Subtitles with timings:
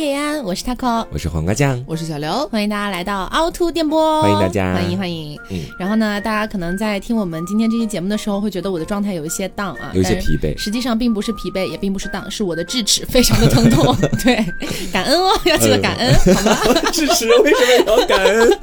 [0.00, 5.38] 叶安，我是 taco，我是黄瓜酱，我是小刘，欢迎大家来到凹凸电波，欢迎大家，欢迎欢迎。
[5.50, 13.94] 嗯，然后呢，大家可能在听我们今天这期节目的时候，会觉得我的状态有一些荡啊，有一些疲惫，实际上并不是疲惫，也并不是荡，是我的智齿非常的疼痛。
[14.24, 14.36] 对，
[14.90, 16.56] 感恩哦，要记得感恩，好吗？
[16.90, 18.58] 智齿为什么要感恩？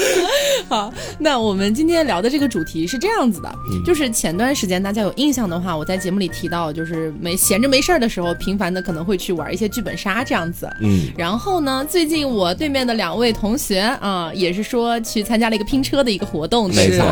[0.68, 3.50] 好，那我们今天聊的这个主题是这样子的，
[3.84, 10.68] 就是前段时间大家有印象的话，我在节目里提到，就是没闲着没事儿的时候，频繁的可能会去玩一些剧本杀这样子。
[10.80, 17.04] 嗯，然后呢，最近我对面的两位同学啊，也是说去参加了一个拼车的一个活动，没错。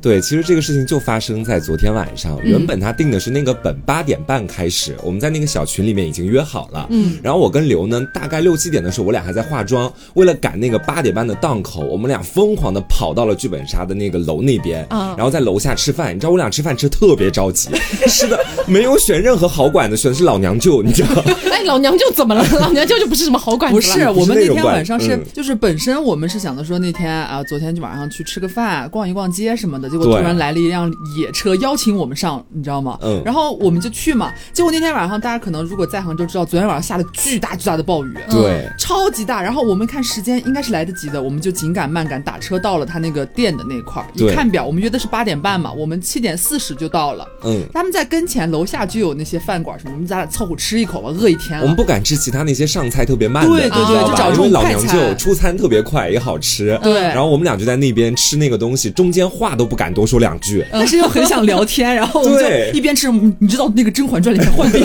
[0.00, 2.38] 对，其实这个事情就发生在昨天晚上。
[2.42, 6.86] 原本他定的是那个本八点半开始，我们在那个小群里面已经约好了。
[6.90, 16.14] 嗯，然后我跟刘呢，大概六七点的时候，我俩还在化妆，为了赶那个八点半的档口，我们俩疯狂的跑到了剧本杀的那个楼那边，然后在楼下吃饭。
[16.14, 17.70] 你知道我俩吃饭吃特别着急，
[18.06, 21.24] 是的，没有选任何好馆子，选的是老娘舅，你知道？
[21.50, 22.46] 哎，老娘舅怎么了？
[22.60, 23.74] 老 娘舅就不是什么好馆子。
[23.74, 30.74] 不是，我们那天晚上是，就是本身我们是想的说那天啊，昨天就晚上去吃个饭，逛一逛街什么的，结果突然来了一。
[30.74, 32.98] 辆野车邀请我们上，你知道吗？
[33.00, 34.32] 嗯，然后我们就去嘛。
[34.52, 39.40] 结果那天晚上，大家可能如果在杭州知道，昨天晚上下了巨大巨大的暴雨，对，超级大。
[39.40, 44.08] 然后我们看时间应该是来得及的，我们就紧赶慢赶打车到了他那个店的那块儿。
[44.14, 47.24] 一看表，我们约的是八点半嘛，我们七点四十就到了。
[47.44, 51.62] 嗯，他们在跟前楼下就有那些饭馆什么，我们咱俩凑合吃一口吧，饿一天了。
[51.62, 56.76] 我们不敢吃其他那些上菜特别慢的，对对对，就找这种老娘舅出餐特别快也好吃。
[56.82, 61.44] 对，然后我们俩就在那边吃那个东西，中间话都不敢多说两句， 但是又很想。
[61.44, 63.10] 聊天，然后我们就一边吃。
[63.38, 64.82] 你知道那个《甄嬛传》里面换兵，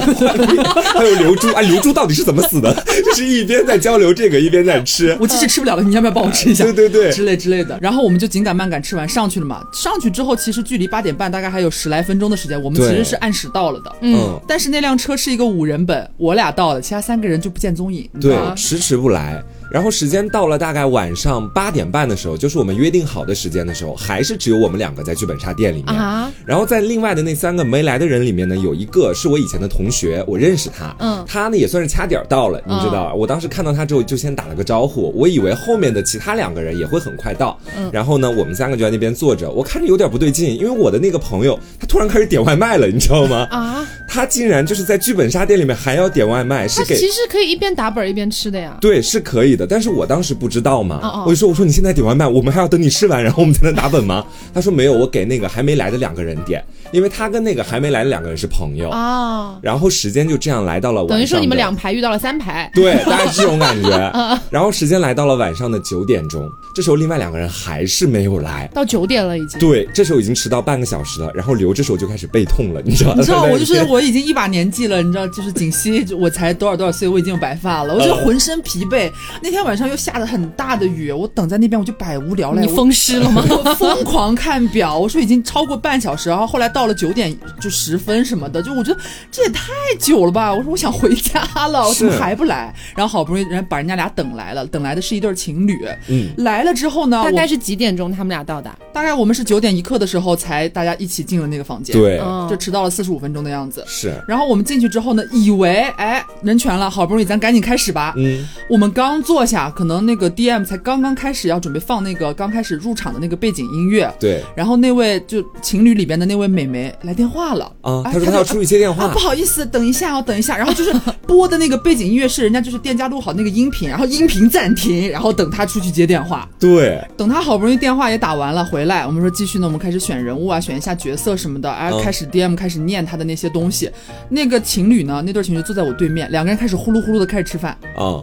[0.83, 2.73] 还有刘珠哎，刘珠到底是怎么死的？
[3.05, 5.15] 就是一边在交流这个，一边在吃。
[5.21, 6.65] 我其实吃不了了，你要不要帮我吃一下？
[6.65, 7.77] 对对对，之类之类的。
[7.79, 9.63] 然后我们就紧赶慢赶吃完上去了嘛。
[9.71, 13.95] 上去之后，其实距离八点半大概还有十来分钟的时间，我们其实是按时到了的。
[14.01, 14.37] 嗯。
[14.45, 18.09] 但是那辆车是一个五人本，我俩到了，其他三个人就不见踪影。
[18.19, 19.43] 对，迟迟不来。
[19.71, 25.95] 然后时间到了，大概晚上八点半的时候，就是我们约定好的时间的时候，还是只有我们两个在剧本杀店里面。
[25.95, 26.31] 啊。
[26.45, 30.95] 然后在另外的那三个没来的人里面呢，有一个是我以前的同学，我认识他。
[30.99, 31.23] 嗯。
[31.27, 37.59] 他呢也算是掐点到了，你知道我当时看到他之后就先打了个招呼，我以为后面的其他两个人也会很快到。
[37.77, 37.89] 嗯。
[37.93, 43.47] 然后呢，我们三个就在那边坐着，我看着有点不对劲，因为我的那个朋友他突然开始点外卖了，你知道吗？
[43.51, 43.87] 啊。
[44.11, 48.75] 他竟然就是在剧本杀店里面还要点外卖，是给其实可以一边打本一边吃的呀。
[48.81, 50.29] 对，是可以的，但是我当时。
[50.39, 51.23] 不知道嘛？
[51.25, 54.23] 我就说，我说你现在点外卖，我们还要等你吃完，然后我们才能打本吗？
[54.53, 59.57] 他说没有，我给那个还没来的两个人点，因为他跟那个还没来的两个人是朋友啊。
[59.61, 63.89] 然后时间就这样来到了，等于说你们两排遇到了三排，对，大概是这种感觉。
[64.49, 69.59] 然后时间来到了晚上的九点钟，这时候另外两个人还是没有来，到九点了已经。
[69.59, 71.29] 对，这时候已经迟到半个小时了。
[71.35, 73.13] 然后刘这时候就开始背痛了，你知道？
[73.15, 79.11] 你知道 我就是我已经一把年纪了，你知道，就是锦溪，我才多少多少岁，我已经有白发了，我就浑身疲惫。
[79.43, 81.11] 那天晚上又下了很大的雨。
[81.11, 82.61] 我等在那边，我就百无聊赖。
[82.61, 83.43] 你风湿了吗？
[83.51, 90.53] 我疯狂看表，我说已经超过半小时，然后后来到了九点就十分什么的，就我觉得这也太久了吧。
[90.53, 92.73] 我说我想回家了，我怎么还不来？
[92.95, 95.77] 然后好不容易人家把人家俩等来了，等来的是一对情侣。
[96.07, 98.77] 嗯，来了之后呢，大概是几点钟他们俩到达？
[98.93, 101.95] 大概我们是九点一刻的时候才大家一起进了那个房间。
[101.95, 103.83] 对，就迟到了四十五分钟的样子。
[103.87, 104.13] 是。
[104.27, 108.13] 然后我们进去之后呢，以为哎人全了，好不容易咱赶紧开始吧。
[108.15, 108.47] 嗯。
[108.69, 111.79] 我们刚坐下，可能那个 DM 才刚刚开始要准备。
[111.79, 120.93] 放那个刚开始入场的那个背景音乐，对，然后那位就情侣里边的那位美眉来电话了啊，她说她要出去接电话， 不好意思，等一下哦，等一下，然后就是
[121.25, 133.89] 播的那个背景音乐是人家就是店家录好那个音频，然后音频暂停，然后等她出去接电话，对，等他好不容易电话也打完了回来，我们说继续呢，我们开始选人物啊，选一下角色什么的，哎，开始 DM 开始念他的那些东西，
[134.29, 137.71] 那个情侣呢，那对情侣坐在我对面，两个人开始呼噜呼噜的开始吃饭。
[137.95, 138.19] 啊，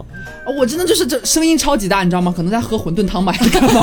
[0.55, 2.31] 我真的就是这声音超级大，你知道吗？
[2.35, 3.81] 可能在喝馄饨汤吧，还是干嘛？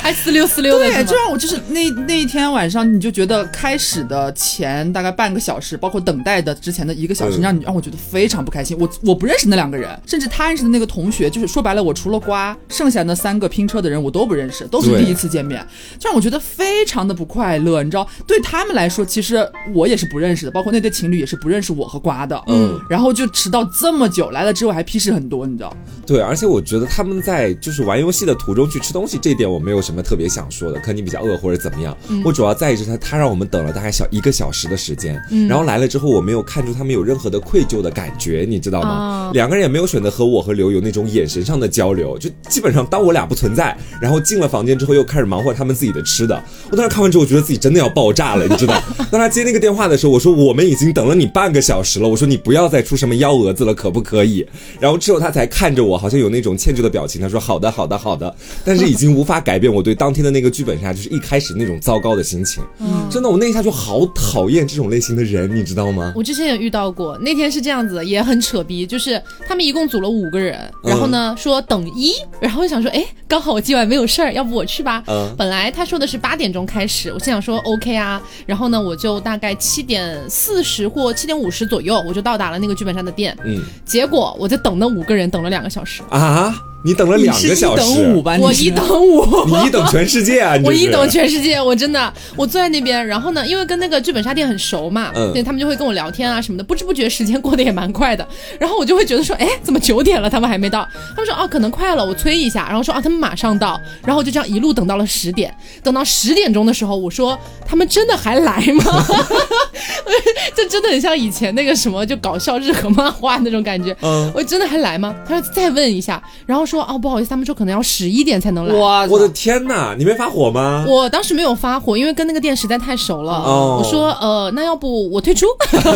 [0.00, 8.76] 还呲溜呲溜的，对，就让我就是那那一天晚上，你就觉得开始的前大概半个小时，包括等待的之前的一个小时，让你让我觉得非常不开心。
[8.78, 15.66] 我我不认识那两个人，甚至他认识的那个同学，就是说白了，我除了瓜，剩下那三个拼车的人我都不认识，都是第一次见面，
[15.98, 17.82] 就让我觉得非常的不快乐。
[17.82, 22.40] 你知道，对他们来说，其实我也是不认识的，包括那对情侣也是不认识我和瓜的。
[22.48, 25.76] 嗯，然后就迟到这么久，来了之后还批示很多，你知道？
[26.06, 29.18] 对，而且我觉得他们在就是玩游戏的途中去吃东西。
[29.20, 31.96] 这一点我没有什么特别想说的，可能你比较饿或者怎么样。
[32.24, 39.30] 我主要在意是他，他让我们等了大概小一个小时的时间，然后来了之后，我没有看出他们有任何的愧疚的感觉，你知道吗？
[39.32, 43.76] 两个人也没有选择和我和刘有那种眼神上的交流，就基本上当我俩不存存在。
[44.00, 46.42] 然后进了房间之后，又开始忙活他们自己的吃的。
[46.70, 48.82] 我当时看完之后，我觉得自己真的要爆炸了，你知道？
[49.10, 54.44] 当他接那个电话的时候，我说我们已经等了你半个小时了，我说你不要再出什么幺蛾子了，可不可以？
[54.80, 57.20] 然后之后他才看着我，好像有那种歉疚的表情。
[57.20, 58.34] 他说好的，好的，好的。
[58.64, 62.62] 但是已经无法改变我对当天的那个剧本杀，就是一开始那种糟糕的心情。
[62.80, 66.12] 嗯，真的，我那一下就好讨厌这种类型的人，你知道吗？
[66.16, 75.02] 我之前也遇到过，那天是这样子，也很扯逼，就是他们一共组了五个人，然后呢说等一，然后我想说，哎，刚好我今晚没有事儿，要不我去吧。
[75.06, 83.36] 嗯，本来他说的是八点钟开始，我心想说 OK 啊，然后呢我就大概七点四十或七点五十左右，我就到达了那个剧本杀的店。
[83.44, 86.54] 嗯，结果我在等那五个人等了两个小时啊。
[86.84, 90.54] 你等了两个小时，等五吧我一等五，你一等全世界啊！
[90.62, 98.26] 我一等全世界，我真的，我坐在那边，然后呢，因为跟那个剧本杀店很熟嘛，对，他们就会跟我聊天啊什么的，不知不觉时间过得也蛮快的。
[98.60, 100.86] 然后我就会觉得说，哎，怎么九点了，他们还没到？
[101.16, 102.66] 他们说，哦，可能快了，我催一下。
[102.68, 103.80] 然后说，啊，他们马上到。
[104.04, 108.84] 然后就这样一路等到了十点，等到十点钟的时候，我说，他们真的还来吗？
[110.54, 113.96] 这真的很像以前那个什么，就搞笑日和漫画那种感觉。
[114.02, 115.14] 嗯，我真的还来吗？
[115.26, 118.74] 他说再问一下，然后说，哦，不好意思，他们说可能要十一点才能来。
[118.74, 120.84] 哇，我的天哪，你没发火吗？
[120.88, 123.32] 我当时没有发火，因为跟那个店实在太熟了。
[123.32, 125.46] 哦，我说，呃，那要不我退出？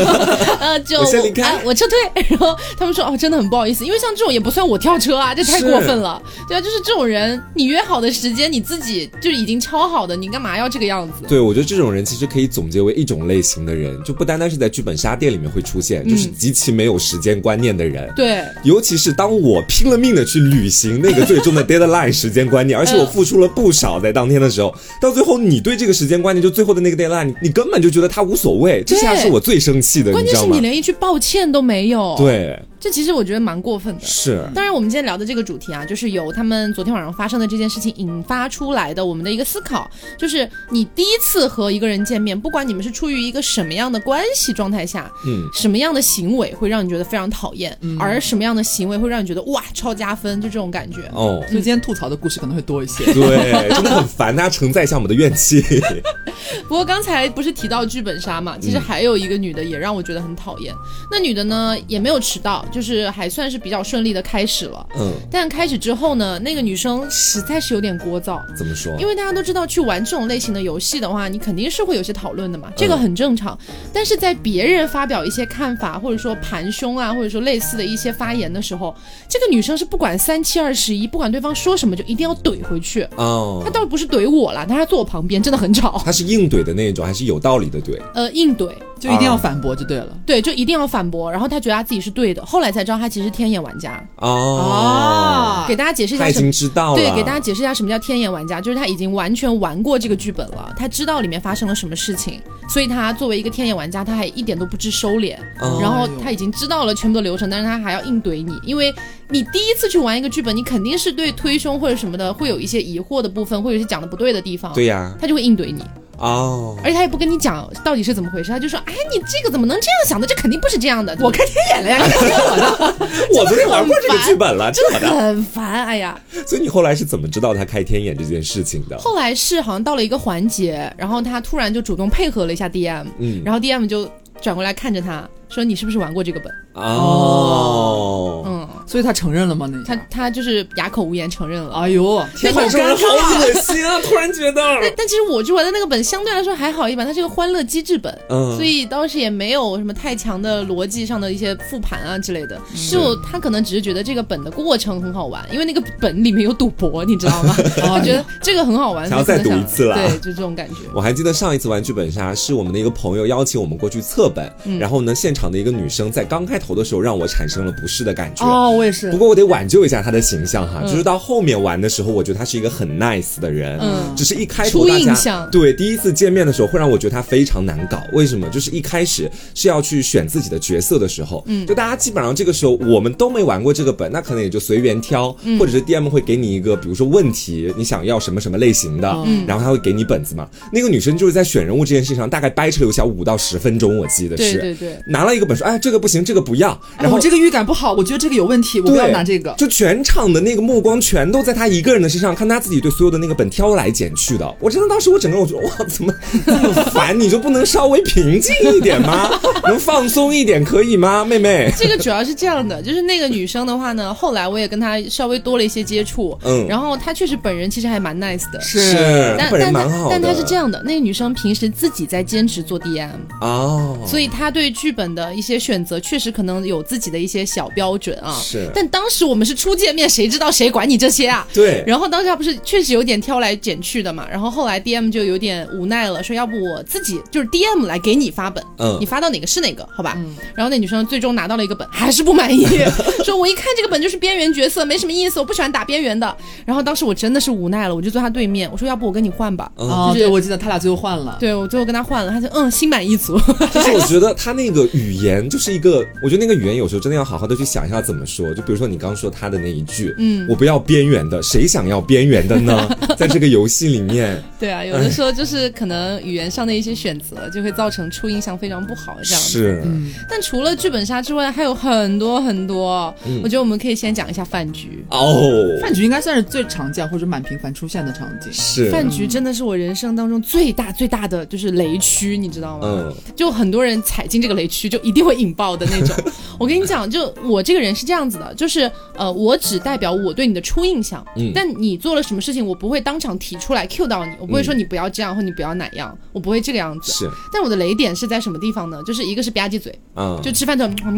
[0.61, 2.25] 呃，就我先离开，我撤退。
[2.29, 6.21] 然后他们说，哦，真的很不好意思，因为像这种也不算我跳车啊，这太过分了。
[6.49, 11.25] 对啊，就是这种人，你约好的时间你自己就已经敲好的，你干嘛要这个样子？
[11.29, 18.13] 对，我觉得这种人其实可以总结为一种类型的人，就不单单是在剧本杀店里面会出现，就是极其没有时间观念的人。
[18.15, 32.15] 对，尤其是当我拼了命的去履行那个最终的 deadline 时间观念，而且我付出了不少在当天的时候，到最后你对这个时间观念，就最后的那个 deadline，你根本就觉得他无所谓，这下是我最生气的，关键是你连一句抱歉都没有。
[32.19, 32.61] 对。
[32.81, 34.05] 这其实我觉得蛮过分的。
[34.05, 51.03] 是，当然我们今天聊的这个主题啊，就是由他们昨天晚上发生的这件事情引发出来的我们的一个思考，就是你第一次和一个人见面，不管你们是出于一个什么样的关系状态下，嗯，什么样的行为会让你觉得非常讨厌，而什么样的行为会让你觉得哇超加分，就这种感觉。
[51.13, 53.05] 哦，所以今天吐槽的故事可能会多一些。
[53.13, 55.63] 对，真的很烦，大家承载一下我们的怨气。
[56.69, 60.73] 不过刚才不是提到剧本杀嘛，其实还有一个女的也让我觉得很讨厌。
[61.11, 62.65] 那女的呢也没有迟到。
[62.73, 68.41] 就是还算是比较顺利的开始了，嗯，但开始之后呢，那个女生实在是有点聒噪。
[68.57, 68.95] 怎么说？
[68.99, 73.59] 因为大家都知道，去玩这种类型的游戏的话，你肯定是会有些讨论的嘛，这个很正常。
[73.93, 78.95] 但是在别人发表一些看法，或者说盘凶啊，或者说类似的一些发言的时候，
[79.29, 83.07] 这个女生是不管三七二十一，不管对方说什么，就一定要怼回去。
[83.17, 86.01] 哦，她倒不是怼我了，她还坐我旁边，真的很吵。
[86.05, 88.01] 她是硬怼的那种，还是有道理的怼？
[88.15, 88.71] 呃，硬怼。
[88.99, 91.31] 就一定要反驳就对了，对，就一定要反驳。
[91.31, 95.65] 然后他觉得他自己是对的，后来才知道他其实是天眼玩家哦。
[95.69, 96.97] 给大家解释一下，他已经知道了。
[96.97, 105.37] 对，给大家解释一下什么叫天眼玩家，就是他已经完全玩过这个剧本了，他知道里面发生了什么事情，所以他作为一个天眼玩家，他还一点都不知收敛。
[105.81, 108.95] 然后他已经知道了全部的流程，但是他还要硬怼你，因为
[109.29, 114.73] 你第一次去玩一个剧本，你肯定是对推凶或者什么的会有一些疑惑的部分，会有一些讲的不对的地方。
[114.73, 115.83] 对呀，他就会硬怼你。
[116.19, 120.27] 哦，而且他也不跟你讲到底是怎么回事，他就说：“哎，你这个怎么能这样想的？
[120.27, 121.99] 这肯定不是这样的。”我开天眼了呀！
[123.31, 125.87] 我的，我昨天玩过这个剧本了，真的很烦。
[125.87, 128.99] 哎呀，所以你后来是怎么知道他开天眼这件事情的？
[128.99, 134.11] 后来是好像到了一个环节，然后他突然就主动配合了一下 DM，嗯，然后 DM 就
[134.41, 139.69] 转过来看着他说：“你是不是玩过这个本？”哦，嗯，所以他承认了吗？
[139.71, 141.75] 那他他就是哑口无言承认了。
[141.75, 144.01] 哎呦，天哪，好恶心啊！
[144.03, 144.63] 突然觉得，
[144.97, 152.59] 但 其实我就玩的那个本相对来说还好一点，它是个欢乐机制本，嗯，所以当时也没有什么太强的逻辑上的一些复盘啊之类的。
[152.91, 157.55] 就他可能只是觉得这个本的过程很好玩，因为那个本里面有赌博，你知道吗？
[157.77, 159.97] 他觉得这个很好玩，想要再赌一次了。
[159.97, 160.75] 对，就这种感觉。
[160.95, 166.69] 我还记得上一次玩剧本杀是我们的一个朋友邀请我们过去测本，然后呢，现场的一个女生在刚开头。
[166.69, 169.11] 头的时候让我产生了不适的感觉哦，我也是。
[169.11, 173.79] 不过我得挽救一下他的形象哈，就是到后面玩的时候，我觉得他是一个很 nice 的人。
[173.81, 178.03] 嗯，只是一开头大家对第一次见面的时候，会让我觉得他非常难搞。
[178.13, 178.49] 为什么？
[178.51, 190.47] 就是一开始是要去选自己的角色的时候，嗯，就大家基本上这个时候我们都没玩过这个本，那可能也就随缘挑，或者是 DM 会给你一个，比如说问题，你想要什么什么类型的，嗯，然后他会给你本子嘛。
[190.71, 196.59] 那个女生就是在选人物这件事情上大概掰扯有小五到十分钟，我记得是，对对对，拿了一个本说，哎，这个不行，这个不。
[196.59, 198.68] 要，然后这个预感不好，我觉得这个有问题。
[198.73, 199.55] 体，我不要拿这个。
[199.57, 204.57] 就全场的那个目光全都在他一个人的身上，看他自己对所有的那个本挑来拣去的。
[204.61, 206.13] 我真的当时我整个人我觉得哇，怎么
[206.45, 207.19] 这么烦？
[207.19, 209.31] 你就不能稍微平静一点吗？
[209.65, 211.73] 能放松一点可以吗，妹妹？
[211.77, 220.11] 这个主要是这样的，就是那个女生的话呢， 后来我也跟她稍微多了一些接触，嗯，然后她确实本人其实还蛮 nice 的，是，但本人蛮好的。
[220.11, 223.09] 但她是这样的，那个女生平时自己在兼职做 DM
[223.41, 228.33] 哦，所以她对剧本的一些选择确实可能有自己的一些小标准啊。
[228.41, 231.47] 是，但当时我们是初见面，谁知道谁管你这些啊？
[231.53, 231.83] 对。
[231.87, 240.15] 然后当时他不是确实有点挑来拣去的嘛，然后后来 DM 就有点无奈了，说要不我自己就是 DM 来给你发本，嗯，你发到哪个是哪个，好吧？
[240.17, 240.37] 嗯。
[240.55, 242.67] 然后那女生最终拿到了一个本，还是不满意，
[243.25, 246.37] 说我一看这个本就是边缘角色，没什么意思，我不喜欢打边缘的。
[246.65, 249.71] 然后当时我真的是无奈了，我就坐他对面，我说要不我跟你换吧。
[249.77, 251.37] 哦，对，我记得他俩最后换了。
[251.41, 253.39] 对，我最后跟他换了，他就嗯，心满意足。
[253.73, 258.48] 就是我觉得他那个语言就是一个，我觉得那个语言有时候真的要好好的去想一下怎么说。
[258.55, 262.89] 就比如说你刚说他的那一句，嗯，我不要边缘的，谁想要边缘的呢？
[263.17, 269.49] 在这个游戏里面，对啊，有的时候就是可能语言上的一些选择，就会造成初印象非常不好这样子。
[269.49, 269.83] 是，
[270.29, 273.13] 但除了剧本杀之外，还有很多很多。
[273.43, 278.53] 我觉得我们可以先讲一下饭局哦，饭局应该算是最常见或者蛮频繁出现的场景。
[278.53, 282.87] 是，饭局真的是我人生当中最大最大的就是雷区，你知道吗？
[282.87, 286.17] 嗯，就很多人踩进这个雷区，就一定会引爆的那种。
[286.59, 297.13] 我跟你讲，就我这个人是这样子的，就是呃，我只代表我对你的初印象，嗯，但你做了什么事情，我不会当场提出来 Q 到你，我不会说你不要这样或你不要哪样，我不会这个样子。
[297.13, 299.03] 是，但我的雷点是在什么地方呢？
[299.05, 301.11] 就是一个是吧唧嘴，嗯，就吃饭的时候，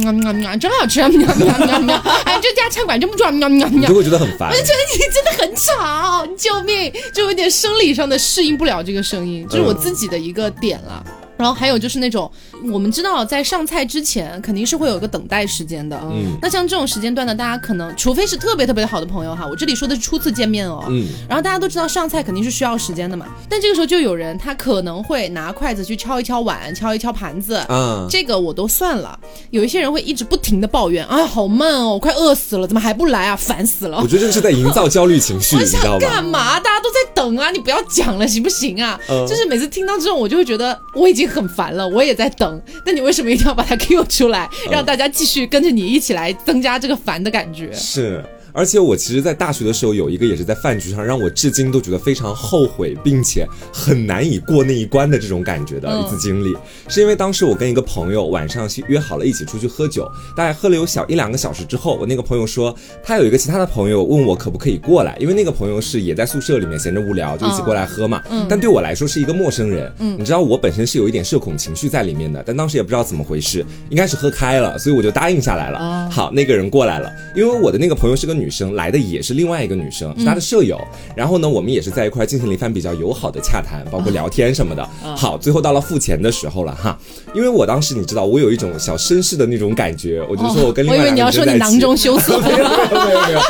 [0.58, 11.04] 真好吃，喵喵喵喵，哎，这家餐馆真不错，喵喵喵，就会觉得很烦，我就觉得你真的很吵，救命，就有点生理上的适应不了这个声音，这是我自己的一个点了。
[11.36, 12.30] 然后还有就是那种，
[12.72, 15.98] 我们知道在上菜之前肯定是会有一个等待时间的。
[16.04, 20.84] 嗯，那像这种时间段呢，大家可能除非是特别特别好的朋友哈，我这里说的是初次见面哦。
[20.88, 21.06] 嗯。
[21.28, 27.64] 然后大家都知道上菜肯定是需要时间的嘛，但这个时候就有人他可能会拿筷子去敲一敲碗，敲一敲盘子。
[27.68, 28.06] 嗯。
[28.10, 29.18] 这个我都算了。
[29.50, 33.34] 有一些人会一直不停的抱怨，哎，好慢哦，我快饿死了，怎么还不来啊？
[33.34, 33.98] 烦死了。
[34.02, 35.98] 我觉得这个是在营造焦虑情绪， 你知道吗？
[35.98, 36.60] 干嘛？
[36.60, 39.00] 大家都在等啊，你不要讲了，行不行啊？
[39.08, 39.26] 嗯。
[39.26, 41.30] 就是每次听到这种，我就会觉得我已经。
[41.30, 42.49] 很烦了，我也在等。
[42.86, 47.70] 那你为什么一定要把它 Q 出来，让大家继续跟着你一起来增加这个烦的感觉？
[47.74, 48.24] 是。
[48.52, 56.56] 而且我其实，在大学的时候有一个也是在饭局上，让我至今都觉得非常后悔，并且很难以过那一关的这种感觉的一次经历，
[56.88, 68.22] 是因为当时我跟一个朋友晚上约好了一起出去喝酒，大概喝了有小一两个小时之后，我那个朋友说他有一个其他的朋友问我可不可以过来，因为那个朋友是也在宿舍里面闲着无聊，就一起过来喝嘛。
[68.30, 68.46] 嗯。
[68.48, 69.92] 但对我来说是一个陌生人。
[69.98, 70.16] 嗯。
[70.18, 76.08] 你知道我本身是有一点社恐情绪在里面的，但当时也不知道怎么回事，应该是喝开了，所以我就答应下来了。
[76.10, 80.80] 好，那个人过来了，因为我的那个朋友是个女生，来的也是另外一个女生，是她的舍友。
[81.14, 84.88] 然后呢，我们也是在一块进行了一番比较友好的洽谈，包括聊天什么的。
[85.16, 86.98] 好，最后到了付钱的时候了哈。
[87.34, 91.38] 因为我当时你知道，我有一种小绅士的那种感觉，我就说我跟另外一个女生在一起。
[91.40, 93.40] 我以为你要说你囊中羞涩， 没有没有没有，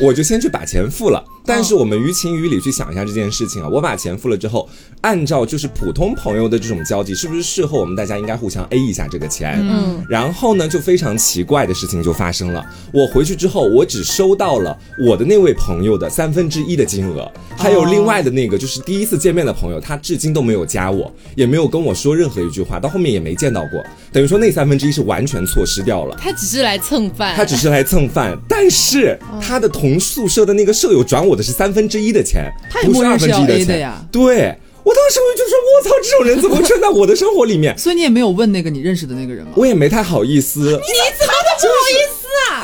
[0.00, 1.22] 我就先去把钱付了。
[1.46, 4.66] 但是我们于情于理去想一下这件事情啊，我把钱付了之后，
[5.02, 9.58] 按照就是普通朋友的这种交际，是不是事后我们大家应该互相 A 一下这个钱？
[9.60, 10.02] 嗯。
[10.08, 12.64] 然后呢，就非常奇怪的事情就发生了。
[12.92, 14.74] 我回去之后，我只收到了
[15.06, 23.84] 我的那位朋友的三分之一的金额，还有另外的那个就是第一次见面的朋友，他至今都没有加我，也没有跟我说任何一句话，到后面也没见到过。
[24.10, 26.16] 等于说那三分之一是完全错失掉了。
[26.18, 27.36] 他只是来蹭饭。
[27.36, 31.33] 他只是来蹭饭，但是他的同宿舍的那个舍友转我。
[31.34, 32.48] 我的是三分之一的钱，
[32.84, 33.92] 不是二分之一的钱。
[34.12, 37.74] 对我当时我就说，我操，这种人怎么会出现在我的生活里面？
[37.78, 39.52] 所以你也没有问那个你认识的那个人吗？
[39.56, 40.60] 我也没太好意思。
[40.60, 42.13] 你怎么不好意思？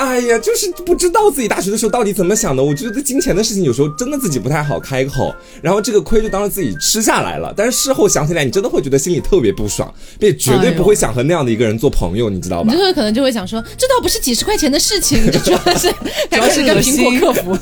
[0.00, 2.64] 哎呀，就是不知道自己大学的时候到底怎么想的。
[2.64, 7.52] 我觉得金钱的事情有时候真的自己不太好开口，然后这个亏就当着自己吃下来了。
[7.54, 12.73] 但是事后想起来，你真的会觉得心里特别不爽，并绝对不会想和那样的一个人做朋友，你知道吧？
[12.73, 15.92] 你就会可能就会想说，这倒不是几十块钱的事情，主要是
[16.33, 17.59] 主要是跟苹果客服。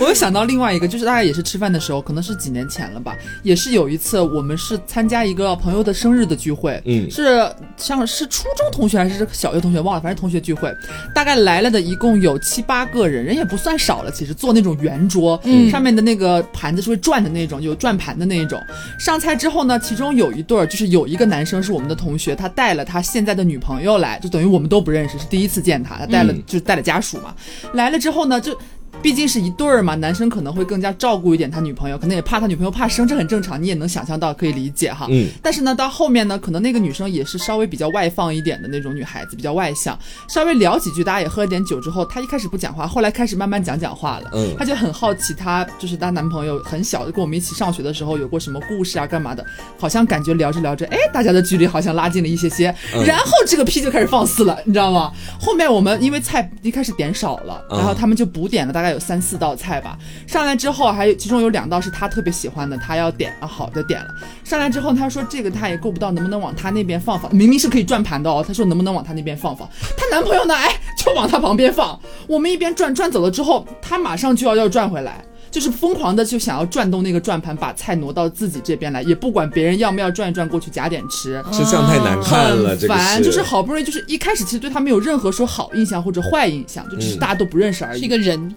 [0.00, 10.74] 我又想到另外一个，就是大概也是吃饭的时候，可能是几年前了吧，也是有一次我们是参加一个朋友的生日的聚会，嗯，是像是初中同学还是小学同学忘了，反正同学聚会，
[11.14, 18.58] 大概来了的一共有七八个人，人也不算少了，其实坐那种圆桌，嗯，上面的那个盘子是会转的那种，有转盘的那种。
[18.98, 27.34] 上菜之后呢，其中有一对儿，就是有一个男生是我们的同学，他带了他现在的女朋友来，就等于我们都不认识，是第一次见他，他带了就是带了家属嘛，
[27.74, 28.58] 来了之后呢就。
[29.02, 35.06] 毕竟是一对儿嘛，男生可能会更加照顾一点他女朋友，可能也怕他女朋友怕生，这很正常，你也能想象到，可以理解哈。
[35.10, 35.28] 嗯。
[35.42, 44.30] 但是呢，到后面呢，可能那个女生也是稍微比较外放一点的那种女孩子，比较外向，稍微聊几句，大家也喝了点酒之后，她一开始不讲话，后来开始慢慢讲讲话了。
[44.34, 44.54] 嗯。
[44.58, 49.44] 她就很好奇，她就是她男朋友很小的跟我们一起上学的时候有过什么故事啊，干嘛的？
[49.78, 52.74] 好像感觉聊着聊着，哎，大家的距离好像拉近了一些些。
[53.06, 55.10] 然后这个屁就开始放肆了，你知道吗？
[55.40, 59.96] 后面我们因为菜一开始点少了，然后他们就补点了大概有三四道菜吧。
[60.26, 64.08] 上来之后还有其中有两道是他特别喜欢的，他要点，好的点了。
[64.44, 67.34] 上来之后他说这个他也够不到，能不能往他那边放放？
[67.34, 69.68] 明明是可以转盘的哦，他说能不能往他那边放放？
[69.96, 70.54] 她男朋友呢？
[70.54, 71.98] 哎，就往他旁边放。
[72.26, 75.24] 我们一边转转走了之后，他马上就要要转回来。
[75.50, 81.42] 就是疯狂的就想要转动那个转盘，把菜挪到自己这边来，也不管别人要不要转一转过去夹点吃。
[81.52, 83.22] 吃相太难看了，很烦。
[83.22, 88.00] 就是好不容易，就是一开始其实对他没有任何说好印象或者坏印象，就只是大家都不认识而已。
[88.00, 88.54] 是一个人，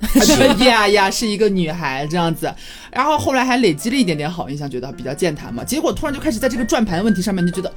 [0.59, 2.53] 呀呀， 是一个女孩这样子。
[2.91, 5.63] 然后后来还累积了一点点好印象，觉得比较健谈嘛。
[5.63, 7.73] 结果突然就开始在这个转盘问题上面，就觉得，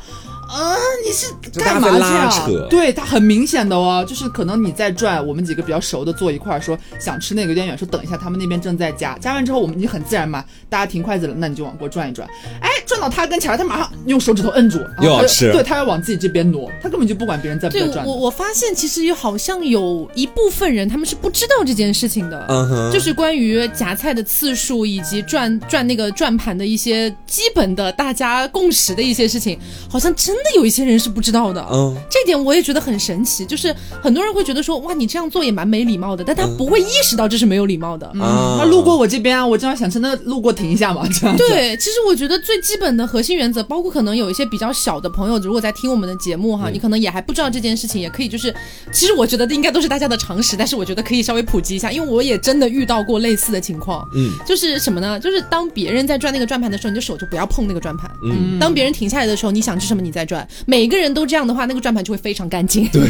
[0.48, 1.88] 啊，你是干嘛
[2.30, 2.66] 去啊？
[2.70, 12.28] 对他很明显的哦，就是可能你在转，我们几个比较熟的坐一块儿，说想吃那个有点远，说等一下他们那边正在夹，夹完之后我们你很自然嘛，大家停筷子了，那你就往过转一转。
[12.60, 18.04] 哎，转到他跟前了，他马上用手指头摁住，又要吃，对他要往自己这边挪，他根本就不管别人在不在转。
[18.04, 25.00] 我我发现其实好像有一部分人他们是不知道这件事情的，嗯哼，就是关于夹菜的次数以。
[25.06, 29.56] 及转转那个转盘的一些基本的大家共识的一些事情，
[29.88, 31.64] 好像真的有一些人是不知道的。
[31.70, 33.44] 嗯，这点我也觉得很神奇。
[33.46, 38.06] 就是很多人会觉得说，哇，你这样做也蛮没礼貌的，但他不会意识到这是没有礼貌的。
[38.20, 41.36] 啊，路过我这边啊，我正好想吃，那路过停一下嘛，这样。
[41.36, 48.54] 对，其实我觉得最基本的核心原则，包括可能有一些比较小的朋友，如果在听我们的节目哈，你可能也还不知道这件事情，也可以就是，
[48.92, 54.06] 其实我觉得应该都是大家的常识，但是我觉得可以稍微普及一下，因为我也真的遇到过类似的情况。
[54.14, 55.18] 嗯，就是什么呢？
[55.18, 58.10] 就是当别人在转那个转盘的时候，你的手就不要碰那个转盘。
[58.22, 60.47] 嗯，当别人停下来的时候，你想吃什么你再转。
[60.66, 62.88] 每个人都这样的话，那个转盘就会非常干净。
[62.92, 63.06] 对，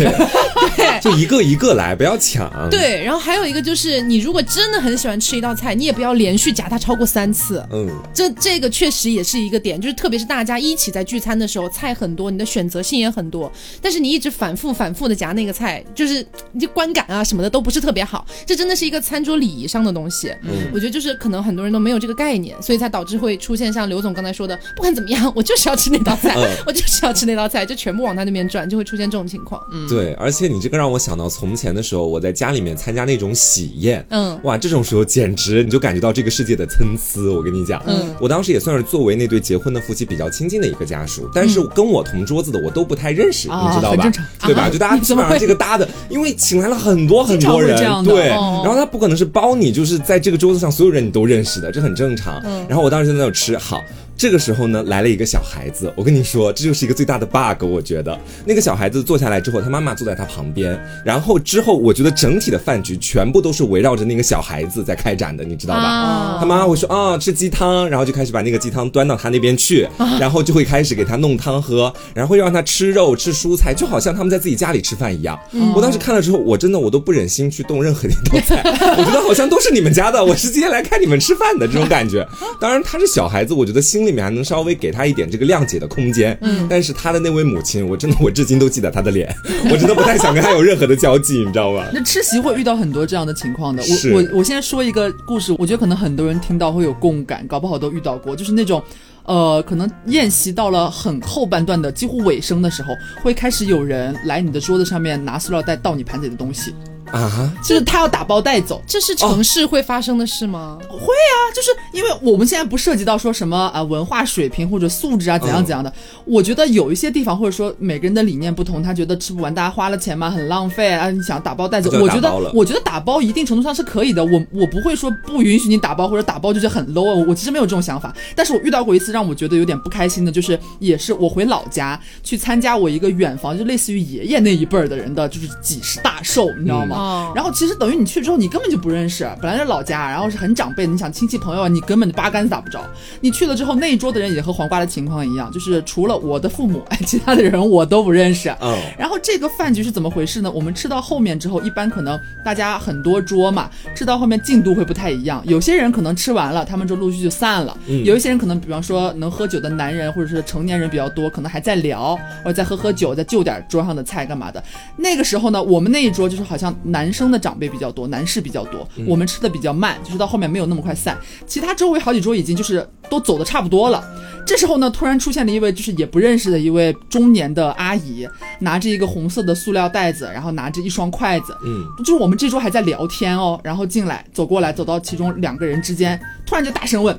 [0.77, 2.51] 对，就一个一个来，不要抢。
[2.71, 7.65] 对，然后还有一个就是，你如果真的很喜欢吃一道菜，你也不要连续夹它超过三次。
[7.73, 18.27] 嗯，这这个确实也是一个点，就是特别是大家一起在聚餐的时候，菜很多，你的选择性也很多，但是你一直反复反复的夹那个菜，就是你就观感啊什么的都不是特别好。
[18.45, 20.29] 这真的是一个餐桌礼仪上的东西。
[20.43, 22.57] 嗯，我觉得就是可能很多人都没有这个概念。
[22.61, 26.35] 所以才导致会出现像刘总刚才说的，不管怎么样，我就是要吃那道菜，
[26.67, 29.63] 我就是要吃那道菜，就全部往他那边转，就会出现这种情况。
[29.73, 37.21] 嗯，对，而且你这个让我想到从前的时候，我在家里面参加那种喜宴，嗯，哇，这种时候简直你就感觉到这个世界的参差。
[37.31, 44.11] 我跟你讲，嗯，我当时也算是作为那对结婚的夫妻比较亲近的一个家属，但是跟我同桌子的我都不太认识，你知道吧？
[44.41, 44.69] 对吧？
[44.69, 52.43] 就大家 基本上这个搭的，因为请来了很多很多人，对，然后他不可能是包你，就是在这个桌子上所有人你都认识的，这很正常。
[52.69, 53.83] 然后我当时在那吃，好。
[54.17, 55.93] 这个时候呢，来了一个小孩子。
[55.95, 57.65] 我跟你说，这就是一个最大的 bug。
[57.65, 66.39] 我觉得那个小孩子坐下来之后，他妈妈坐在他旁边，然后之后，我觉得整体的饭局全部都是围绕着那个小孩子在开展的，你知道吧？
[66.41, 69.87] 他妈妈会说啊，吃鸡汤，然后就开始把那个鸡汤端到他那边去，
[70.19, 75.39] 然后就会开始给他弄汤喝，然后又让他吃肉吃蔬菜，就好像他们在自己家里吃饭一样。
[75.75, 78.63] 我当时看了之后，我真的我都不忍心去动任何一道菜，
[78.97, 82.27] 我觉得好像都是你们家的，我是今天来看你们吃饭的这种感觉。
[82.59, 84.06] 当然他是小孩子，我觉得心。
[84.07, 89.35] 里面还能稍微给他一点这个谅解的空间，嗯，但是他的那位母亲，我真的我至今都记得他的脸，
[89.71, 91.85] 我真的不太想跟他有任何的交际，你知道吗？
[91.93, 93.83] 那吃席会遇到很多这样的情况的。
[93.83, 98.83] 我我我现在说一个故事，我觉得可能很多人听到会有共感，搞不好都遇到过，就是那种，
[99.25, 106.75] 呃，可能宴席到了很后半段的几乎尾声的时候，会开始有人来你的桌子上面拿塑料袋倒你盘子里的东西。
[107.17, 110.79] 啊，就是他要打包带走，这是城市会发生的事吗？
[110.89, 115.93] 会啊，就是因为我们现在不涉及到说什么啊文化水平或者素质啊怎样怎样的。
[116.25, 121.11] 我觉得有一些地方或者说每个人的理念不同，他觉得吃不完，大家花了钱嘛，很浪费啊。
[121.11, 124.25] 你想打包带走，我觉得我觉得打包一定程度上是可以的。
[124.25, 127.07] 我我不会说不允许你打包或者打包就是很 low。
[127.07, 136.97] 我我其实没有这种想法，但是我遇到过一次让我觉得有点不开心的，就是也是我回老家去参加我一个远房，就类似于爷爷那一辈儿的人的就是几十大寿，你知道吗？
[137.35, 142.81] 然后其实等于你去之后，你根本就不认识，本来是老家，然后是很长辈，你想亲戚朋友，你根本就八竿子打不着。
[143.21, 148.55] 你去了之后，那一桌的人也和黄瓜的情况一样，就是除了我的父母，哎，其他的人我都不认识。
[148.61, 148.77] 嗯。
[148.99, 150.51] 然后这个饭局是怎么回事呢？
[150.51, 155.43] 我们吃到后面之后，一般可能大家很多桌嘛，吃到后面进度会不太一样。
[155.47, 157.77] 有些人可能吃完了，他们就陆续就散了。
[157.87, 158.05] 嗯。
[158.05, 164.63] 有一些人可能，比方说能喝酒的男人或者是成年人比较多，可能还在聊，或者在喝喝酒，再就点桌上的菜干嘛的。
[164.97, 171.17] 那个时候呢，我们那一桌就是好像男生的长辈比较多，男士比较多，我们吃的比较慢，就是到后面没有那么快散。
[171.47, 174.03] 其他周围好几桌已经就是都走的差不多了。
[174.47, 178.29] 这时候呢，突然出现了一位就是也不认识的一位中年的阿姨，
[178.61, 187.17] 拿着一个红色的塑料袋子，然后拿着一双筷子，嗯，就是我们这桌还在聊天哦，然后进来走过来，走到其中两个人之间，突然就大声问：“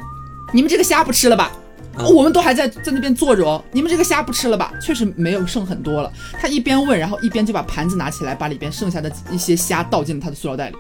[0.54, 1.52] 你们这个虾不吃了吧？”
[2.06, 4.72] 我们都还在在那边坐着哦，你们这个虾不吃了吧？
[4.82, 6.12] 确实没有剩很多了。
[6.40, 10.76] 他一边问，然后一边就把盘子拿起来，把里边剩下的一些虾倒进了他的塑料袋里。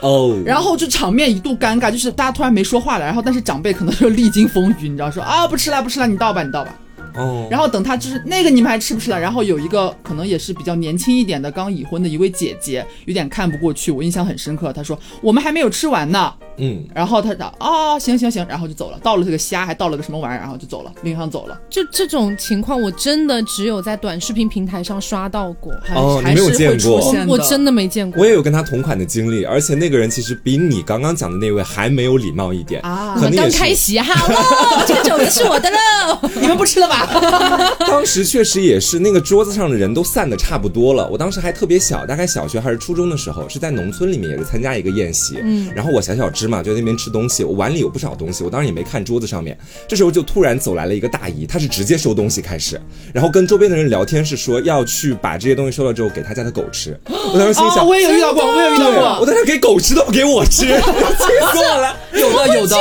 [0.00, 3.04] 哦，然后就场面一度尴尬，就是大家突然没说话了。
[3.04, 6.74] 然后但是长辈可能就历经风雨，你知道说啊不吃了不吃了，你倒吧你倒吧。
[7.16, 9.18] 哦，然后等他就是那个你们还吃不吃了？
[9.18, 14.72] 然后有一个可能也是比较年轻一点的刚已婚的一位姐姐，有点看不过去，我印象很深刻。
[14.72, 16.32] 她说我们还没有吃完呢。
[16.60, 18.98] 嗯，然后她讲哦，行行行，然后就走了。
[19.02, 21.58] 倒了这个虾，还倒了个什么玩意儿，然后就走了，拎上走了。
[21.70, 25.72] 就这种情况，我真的只有在短视频平台上刷到过。
[25.94, 27.14] 哦，你没有见过？
[27.28, 28.20] 我真的没见过。
[28.20, 33.14] 我也有跟他同款的经历，而且那个人其实比你刚刚讲的那位还没有礼貌一点啊。
[33.14, 36.97] 可能刚开席哈喽，这个肘子是我的喽， 你们不吃了吧？
[37.86, 41.08] 当时确实也是，那个桌子上的人都散的差不多了。
[41.08, 45.38] 我当时还特别小，大概小学还是初中的时候，是在农村里面，也是参加一个宴席。
[45.40, 46.48] 嗯，然后我小小只。
[46.48, 49.54] 嘛，就在那边吃东西，我碗里有不少东西，我当时也没看桌子上面。
[49.86, 52.80] 这时候就突然走来了一个大姨，她是直接收东西开始，
[53.12, 56.98] 然后跟周边的人聊天，是说要去把这些东西收了之后给他家的狗吃。
[57.06, 61.94] 我当时心想，我也有遇到过，我也有遇到过， 我当时给狗吃都不给我吃， 气死我了。
[62.14, 62.76] 有的有的，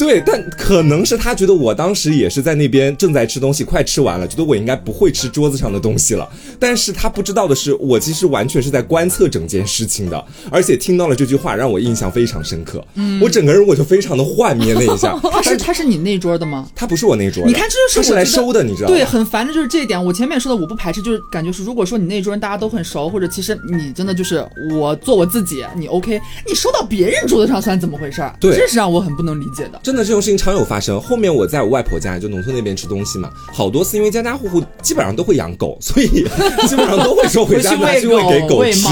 [0.00, 6.26] 对，但可能是他觉得我当时也是在那边正在吃东西，快吃完了，觉得我应该不会吃桌子上的东西了。
[6.58, 12.82] 但是他不知道的是，我其实完全是在观测整件事情的，而且听到了这句话，让我印象非常深刻。
[12.94, 15.18] 嗯，我整个人我就非常的幻灭了一下。
[15.30, 16.66] 他是他是你那桌的吗？
[16.74, 17.44] 他不是我那桌。
[17.46, 18.94] 你看，这就是是来收的，你知道吗？
[18.94, 20.02] 对，很烦的就是这一点。
[20.02, 28.22] 我前面说的我不排斥，就是感觉是，如果说你那桌人大家都很熟，或者其实你真的就是我做我自己，你 OK，你收到别人桌子上算怎么回事？
[28.40, 29.80] 对，这是让我很不能理解的。
[29.90, 31.00] 真的这种事情常有发生。
[31.00, 36.06] 后面我在我外婆家，就农村那边吃东西嘛，好多次因为家家户户基本上都会养狗，所以
[36.68, 38.86] 基本上都会说回家拿去喂给狗吃。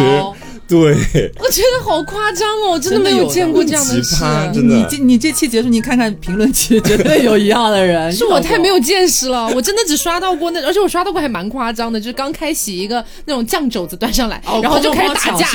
[0.71, 4.25] 对，我觉得好夸张哦，我真的没有见过这样的事。
[4.53, 8.13] 你这你这期结束，你看看评论区，绝对有一样的人。
[8.13, 15.51] 是我太没有见识了，我真的只刷到过那，而且我刷到过还蛮夸张的，就是刚开洗一个那种酱肘子端上来，然后就开始打架，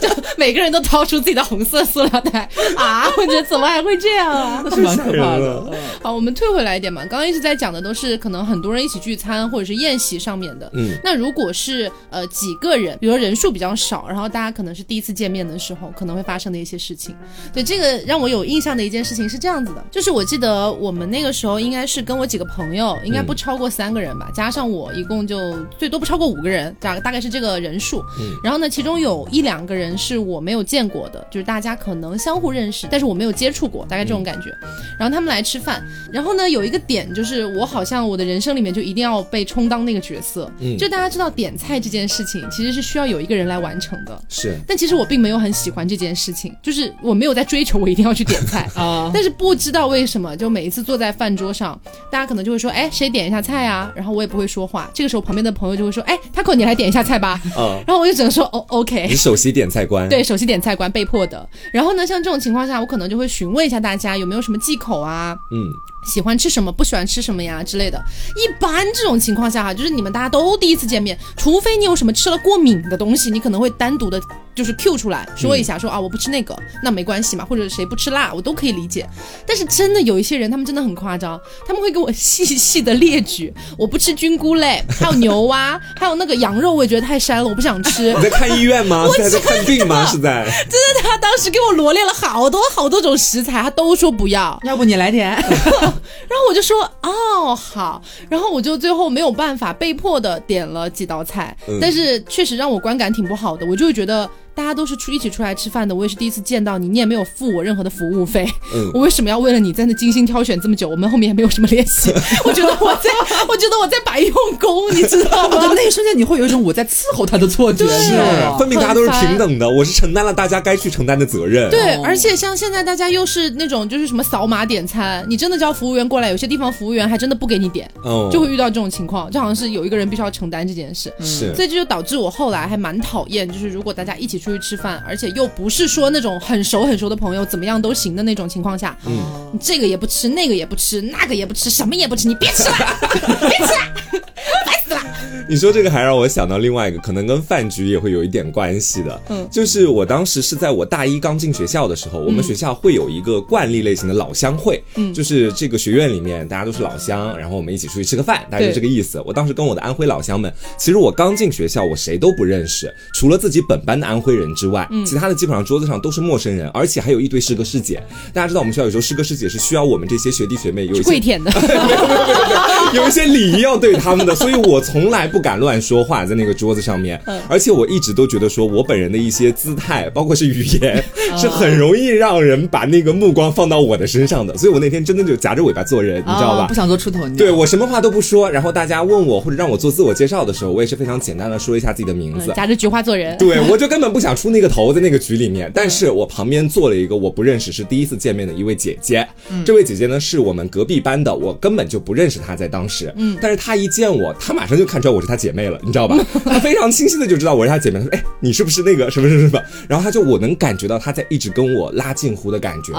[0.00, 2.48] 就就每个人都掏出自己的红色塑料袋
[2.78, 3.10] 啊！
[3.16, 4.64] 我觉得怎么还会这样啊？
[4.72, 5.72] 是蛮可怕的。
[6.02, 10.70] 好，我们退回来一点嘛，刚刚一直在讲的都是可能很多人一起聚餐或者是宴席上面的。
[10.74, 14.03] 嗯，那如果是呃几个人，比如人数比较少。
[14.08, 17.14] 然后大家可能是第一次见面的时候，可能会发生的一些事情。
[17.52, 28.02] 对这个让我有印象的一件事情是这样子的，就是我记得我们那个时候应该是跟我几个朋友，应该不超过三个人吧，加上我一共就最多不超过五个人，大大概是这个人数。
[28.42, 34.50] 然后呢，其中有一两个人是我没有见过的，就是大家可能相互认识，但是我没有接触过，大概这种感觉。
[34.98, 43.93] 然后他们来吃饭，然后呢有一个点就是我好像我的人生里面就一定要被充当那个角色，就大家知道点菜这件事情其实是需要有一个人来完成。
[44.04, 49.10] 的是，但其实我并没有很喜欢这件事情，就是我没有在追求我一定要去点菜 啊。
[49.12, 51.78] 但是不知道为什么，就每一次坐在饭桌上，
[52.10, 53.92] 大家可能就会说，哎，谁点一下菜啊？
[53.94, 54.90] 然后我也不会说话。
[54.94, 57.40] 这个时候旁边的朋友就会说，哎，Taco，你来点一下菜吧。
[57.56, 59.06] 嗯， 然后我就只能说，哦，OK。
[59.08, 60.08] 你首席点菜官。
[60.08, 61.48] 对，首席点菜官被迫的。
[61.72, 65.36] 然后呢，像这种情况下，我可能就会询问一下大家有没有什么忌口啊？
[65.52, 65.72] 嗯。
[66.06, 68.02] 喜欢吃什么，不喜欢吃什么呀之类的。
[68.36, 74.20] 一般这种情况下哈，就是你们大家都第一次见面，除非你有什么吃了过敏的东西，你可能会单独的，
[74.54, 79.08] 就是 Q 出来说一下，说啊我不吃那个，那没关系嘛，或者谁不吃辣，我都可以理解。
[79.46, 88.12] 但是真的有一些人，他们真的很夸张，他们会给我细细的列举，我不吃菌菇类，还有牛蛙，还有那个羊肉，我也觉得太膻了，我不想吃。
[88.14, 89.04] 你在看医院吗？
[89.06, 90.04] 我在看病吗？
[90.10, 90.44] 是在？
[90.44, 95.34] 真的，他当时给我罗列了好多好多种食材，他都说不要，要不你来点。
[96.28, 104.28] 然后我就说哦好，然后我就最后没有办法，被迫的点了几道菜，但是确实让我观感挺不好的，我就会觉得。
[104.54, 108.46] 大家都是出一起出来吃饭的，我也是第一次见到你，你也没有付我任何的服务费，
[108.94, 110.88] 我为什么要为了你在那精心挑选这么久？
[110.88, 112.12] 我们后面也没有什么联系，
[112.44, 113.10] 我觉得我在，
[113.48, 115.58] 我觉得我在白用功，你知道吗？
[115.74, 118.12] 那一瞬间你会有一种我在伺候他的错觉，是，
[118.56, 121.68] 分明大家都是平等的，我是承担了大家该去承担的责任。
[121.70, 127.90] 对，而且像现在大家又是那种就是什么扫码点餐，你真的叫服务员过来，有些地方服务员还真的不给你点，
[128.30, 134.43] 就会遇到这种情况，就好像是有一个人必须要承担这件事，是，所以这就导致我后来还蛮讨厌，就是如果大家一起。
[134.44, 139.16] 出去吃饭，而且又不是说那种很熟很熟的朋友，怎么样都行的那种情况下，嗯，
[139.52, 142.98] 你这个也不吃，那个也不吃，那个也不吃，什么也不吃，你别吃了，
[143.48, 143.80] 别吃了。
[145.46, 159.20] 你说这个还让我想到另外一个，可能跟饭局也会有一点关系的，嗯，就是我当时是在我大一刚进学校的时候，我们学校会有一个惯例类型的老乡会，嗯，就是这个学院里面大家都是老乡，然后我们一起出去吃个饭，大概就这个意思。
[159.26, 168.02] 我当时跟我的安徽老乡们，其实我刚进学校，我谁都不认识，除了自己本班的安徽人之外，其他的基本上桌子上都是陌生人，而且还有一堆师哥师姐。
[168.32, 176.24] 大家知道我们学校有时候师哥师姐是需要我们这些学弟学妹有一些跪舔的，没有没有没有，有一些礼仪要对他们的，所以我从来不敢乱说话。
[176.24, 181.04] 在那个桌子上面，而且我一直都觉得说，我本人的一些姿态，包括是语言，
[181.36, 184.56] 是很容易让人把那个目光放到我的身上的。
[184.56, 186.66] 所以我那天真的就夹着尾巴做人，你知道吧？
[186.66, 187.28] 不想做出头。
[187.36, 193.36] 对我什么话都不说，然后大家问我或者让我做自我介绍的时候，我也是非常简单的说一下自己的名字，夹着菊花做人。
[193.36, 195.70] 对我就根本不想出那个头在那个局里面。
[195.74, 199.28] 但是我旁边坐了一个我不认识，是第一次见面的一位姐姐。
[199.66, 203.12] 这位姐姐呢是我们隔壁班的，我根本就不认识她在当时。
[203.16, 206.16] 嗯，但是她一见我，她马上就看出来我是她姐妹了，你知道吧？
[206.46, 206.90] 她非常。
[206.94, 212.92] 清晰的就知道我是她姐妹，她说：“哎，你是不是那个什么什么什么？”然后她就我能感觉到她在一直跟我拉近乎的感觉。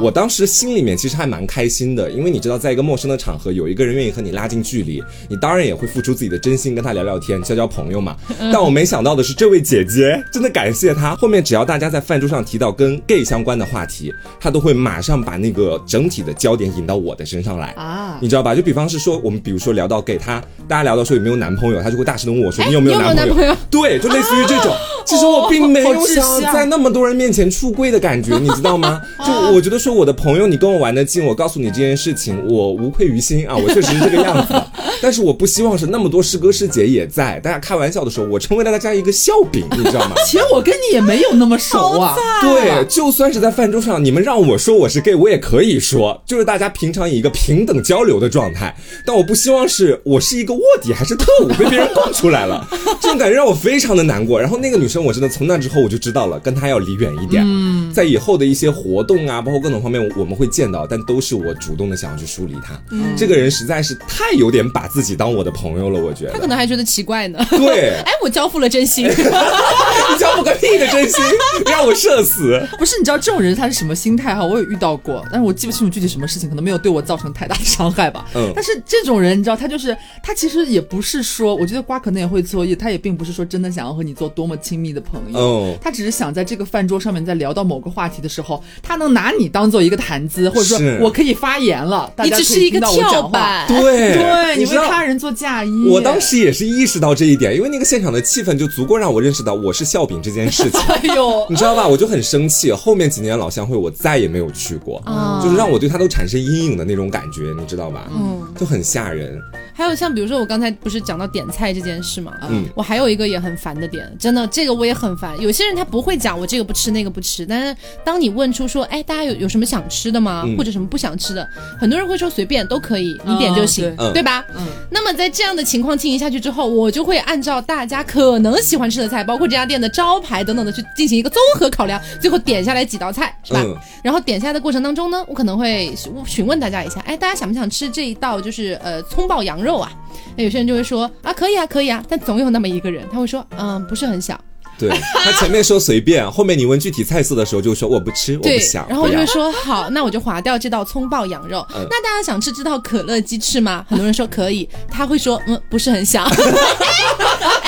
[0.00, 8.16] 我当时心里面其实还蛮开心的，因为你知道，在一个陌生的场合，有一个人愿意和你拉近距离，你当然也会付出自己的真心跟他聊聊天、交交朋友嘛。
[8.50, 11.16] 但我没想到的是，这位姐姐真的感谢他。
[11.16, 18.54] 后面只要大家在饭桌上提到跟 gay 相关的话题，他都会马上把那个整体的焦点引到我的身上来啊，你知道吧？
[18.54, 24.72] 就比方是说，我们比如说聊到给他，大家聊到说有没有男朋友，他就会大声的问我说：“你有没有男朋友？”朋友对，就类似于这种。
[25.04, 29.00] 其实我并没有想在那么多人面前出柜的感觉，你知道吗？
[29.24, 34.54] 就我觉得说我的朋友，你跟我玩得近，我告诉你这件事情，我无愧于心啊，我确实是这个样子。
[35.02, 40.14] 但是我不希望是那么多师哥师姐也在，大家开玩笑的时候，我成为了大家一个笑柄，你知道吗？
[40.26, 42.16] 其实我跟你也没有那么熟啊。
[42.40, 48.74] 对，就算是在饭桌上，你们让我说我是 gay，我也可以说，就是大家平常以一个平等交流的状态。
[49.04, 52.66] 但我不希望是我是一个卧底还是特务被别人供出来了，
[53.00, 54.40] 这种感觉让我非常的难过。
[54.40, 57.44] 然后那个女生，我真的从那之后我就知道了，跟他要离远一点。
[57.46, 62.80] 嗯，在以后的一些活动啊，包括各种方面，我们会见到，但都是我主动的想要去疏离他。
[62.90, 64.84] 嗯，这个人实在是太有点把。
[64.94, 67.44] 自己当我的朋友了，我觉得他可能还觉得奇怪呢。
[67.50, 71.20] 对， 哎，我交付了真心， 你交付个屁的真心，
[71.66, 72.64] 让我社死。
[72.78, 74.44] 不是，你知道这种人他是什么心态哈？
[74.44, 78.24] 我有遇到过，但是我记不清楚具体什么事情，可能没有对我造成太大的伤害吧。
[78.36, 85.38] 嗯，但是这种人你知道，他就是他其实也不是说，我觉得瓜可能也会错意，他也并不是说真的想要和你做多么亲密的朋友。
[85.38, 93.64] 哦，他只是想在这个饭桌上面，在聊到某个话题的时候，他能拿你当做一个谈资，或者说我可以发言了，大家可以听到我讲话。
[93.66, 94.74] 对对，你。
[94.74, 100.80] 为他人做嫁衣，我当时也是意识到这一点，因为那个现场的气氛就足够让我认识到我是笑柄这件事情。
[100.90, 101.86] 哎呦，你知道吧？
[101.86, 102.72] 我就很生气。
[102.72, 105.00] 后面几年老乡会我再也没有去过，
[105.40, 108.10] 就是让我对他都产生阴影的那种感觉，你知道吧？
[108.10, 109.40] 嗯，就很吓人。
[109.74, 115.38] 还有像比如说我刚才不是讲到点菜这件事嘛，嗯，我还有一个也很烦的点，真的这个我也很烦。
[115.40, 120.44] 有些人他不会讲我这个不吃那个不吃，但是当你问出说，哎，大家有有什么想吃的吗？
[120.56, 121.46] 或者什么不想吃的，
[121.78, 124.44] 很多人会说随便都可以，你点就行，对吧？
[124.56, 124.64] 嗯。
[124.90, 133.60] 那么在这样的情况进行下去之后，我就会按照大家可能喜欢吃的菜，包括这家店的招牌等等的去进行一个综合考量，最后点下来几道菜，是吧？
[134.04, 135.92] 然后点下来的过程当中呢，我可能会
[136.26, 139.90] 询问大家一下，哎，大家想不想吃这一道就是呃葱爆羊肉啊？
[140.36, 144.38] 那有些人就会说啊，可以啊，可以啊，但总有那么一个人，他会说，嗯，不是很想。
[144.76, 148.84] 对他前面说随便，后面你问具体菜色的时候就说我不吃，我不想。
[148.88, 151.64] 然后我就说好，那我就划掉这道葱爆羊肉。
[151.72, 153.86] 那大家想吃这道可乐鸡翅吗？
[153.88, 156.28] 很多人说可以，他会说嗯，不是很想。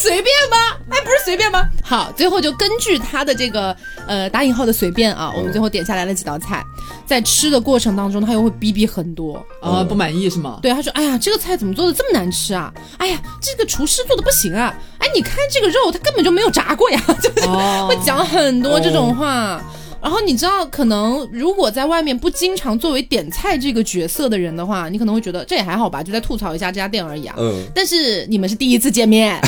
[0.00, 0.56] 随便吗？
[0.88, 1.68] 哎，不是随便吗？
[1.84, 6.64] 好，最后就根据他的这个呃打引号的随便啊，我们最后点下来了几道菜，
[7.06, 10.58] 在吃的过程当中，他又会逼逼很多啊，不满意是吗？
[10.62, 12.72] 对，他说哎呀，这个菜怎么做的这么难吃啊？
[12.96, 14.74] 哎呀，这个厨师做的不行啊！
[14.98, 17.46] 哎，你看这个肉，他根本就没有炸过呀， 就是
[17.86, 19.60] 会讲很多这种话。
[20.02, 27.34] 然后你知道，可能如果在外面不经常作为点菜这个角色的人的话，你可能会觉得这也还好吧，就在吐槽一下这家店而已啊。
[27.38, 27.64] 嗯。
[27.74, 29.38] 但是你们是第一次见面，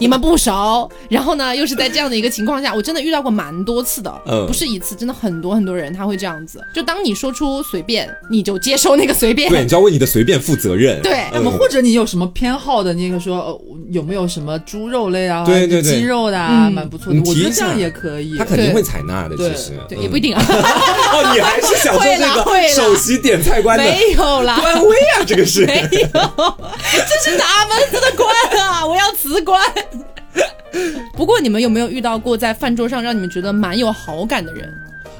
[0.00, 4.12] 你们不熟，然后呢又是在这样的一个情况下，我真的遇到过蛮多次的，
[4.46, 6.60] 不是一次，真的很多很多人他会这样子。
[6.74, 9.48] 就当你说出随便，你就接受那个随便。
[9.50, 11.00] 对，你就要为你的随便负责任。
[11.02, 11.24] 对。
[11.32, 15.44] 那么或者你有什么偏好的那个说有没有什么猪肉类啊？
[15.44, 16.00] 对对对。
[16.00, 17.20] 鸡肉的啊，蛮不错的。
[17.26, 18.36] 我觉得这样也可以。
[18.38, 19.72] 他肯定会采纳的，其实。
[19.88, 20.44] 对，也不一定啊。
[20.44, 23.84] 哦，你还是想做这个首席点菜官的？
[23.84, 28.84] 没有啦，官威啊，这个是 没有，这是哪门子的官啊？
[28.86, 29.62] 我要辞官。
[31.14, 34.72] 不过你们有没有遇到过在饭桌上让你们觉得蛮有好感的人？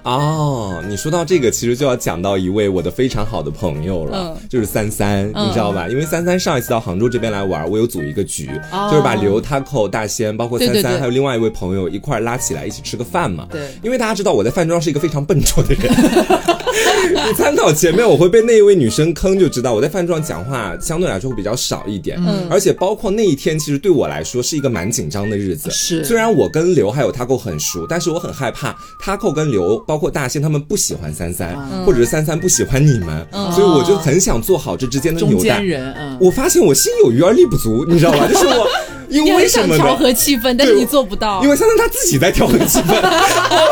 [0.04, 5.88] 哦，你说到这个，其实就要讲到一位我的非常好的朋友了，就是三三，你知道吧？
[5.88, 8.46] 因为三三上一次到杭州这边来玩，我有组一个局，
[8.90, 13.46] 就是把刘、Taco、大仙，包括三三，还有另外一位朋友一块拉起来一起吃个饭嘛。
[13.50, 15.92] 对，因为大家知道我在饭桌上是一个非常笨拙的人，
[17.26, 22.18] 你参考前面我会被那一位女生坑，就知道我在饭桌上讲话相对来说会比较少一点。
[22.26, 25.70] 嗯，而且包括那一天，其实对我来说是一个蛮紧张的日子。
[25.70, 29.62] 是，虽然我跟刘还有 Taco 很熟，但是我很害怕 Taco 跟刘。
[29.86, 35.94] 包括大仙他们不喜欢三三，或者是三三不喜欢你们，所以我就很想做好这之间的中间人。
[36.20, 38.26] 我发现我心有余而力不足，你知道吧？
[38.26, 38.66] 就是我。
[39.12, 41.42] 因为什么调和气氛，但是你做不到。
[41.42, 42.94] 因为三三他自己在调和气氛，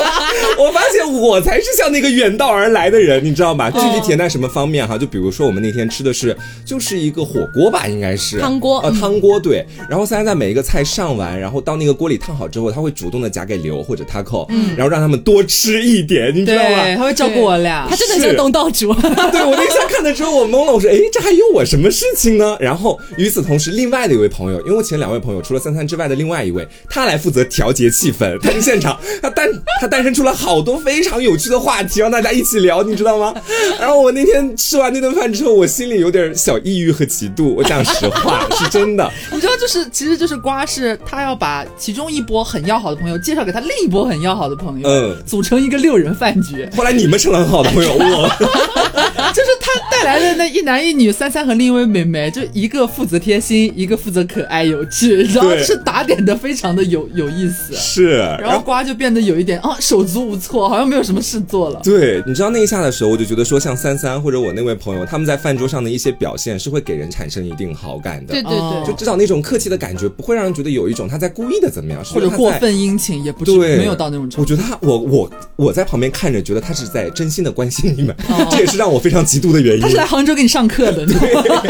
[0.59, 3.71] 我发现我才是像那个远道而来的人，你知道吗？
[3.71, 4.97] 具体体现在什么方面哈？
[4.99, 9.65] 就比如说我们那天吃的是就是一个火锅吧，应该是汤锅啊，汤锅对。
[9.89, 16.95] 然后三三在每一个菜上完，然后到那个锅里烫好之后，他会主动的夹给刘或者他扣，然后让他们多吃一点，你知道吗？
[16.97, 18.93] 他会照顾我俩，他真的像东道主。
[19.33, 22.57] 对我那天看的时候，我懵了，我说哎，这还有我什么事情呢？
[22.61, 26.11] 然后与此同时，另外的一位朋友，因为我请两位朋友除了三三之外。
[26.11, 28.37] 的另外一位，他来负责调节气氛。
[28.41, 29.49] 他在现场，他诞
[29.81, 33.33] 他诞生出了好多非常有趣的话题，让大家一起聊，你知道吗？
[33.79, 37.55] 然后我那天吃完那顿饭之后，我心里有点小抑郁和嫉妒。
[37.55, 39.09] 我讲实话，是真的。
[39.31, 46.69] 你知道，就是其实就是瓜是他要把其中一波很要好的朋友介绍给他另一波很要好的朋友，嗯，组成一个六人饭局。
[46.77, 48.29] 后来你们成了很好的朋友，我
[49.31, 56.01] 就是他带 来的那一男一女三三和另一位美眉，就一个负责贴心，一个负责可爱有趣，然后是打。
[56.11, 61.79] 点的非常的有有意思，是，然后瓜就变得有一点啊手足无措，好像没有什么事做了。
[61.85, 68.33] 对，你知道那一下的时候，我就觉得说，像三三或者我那位朋友，他们在饭桌上的一些表现是会给人产生一定好感的。
[68.33, 74.41] 对对对，就至少那种客气的感觉，不会让人觉得有一种他在故意的怎么样，或者过分殷勤，也不对，没有到那种程度。
[74.41, 78.17] 我觉得他，我我我在旁边看着，觉得他是在真心的关心你们，
[78.51, 79.90] 这也是让我非常嫉妒的原因。
[79.91, 81.15] 他是来杭州给你上课的，对，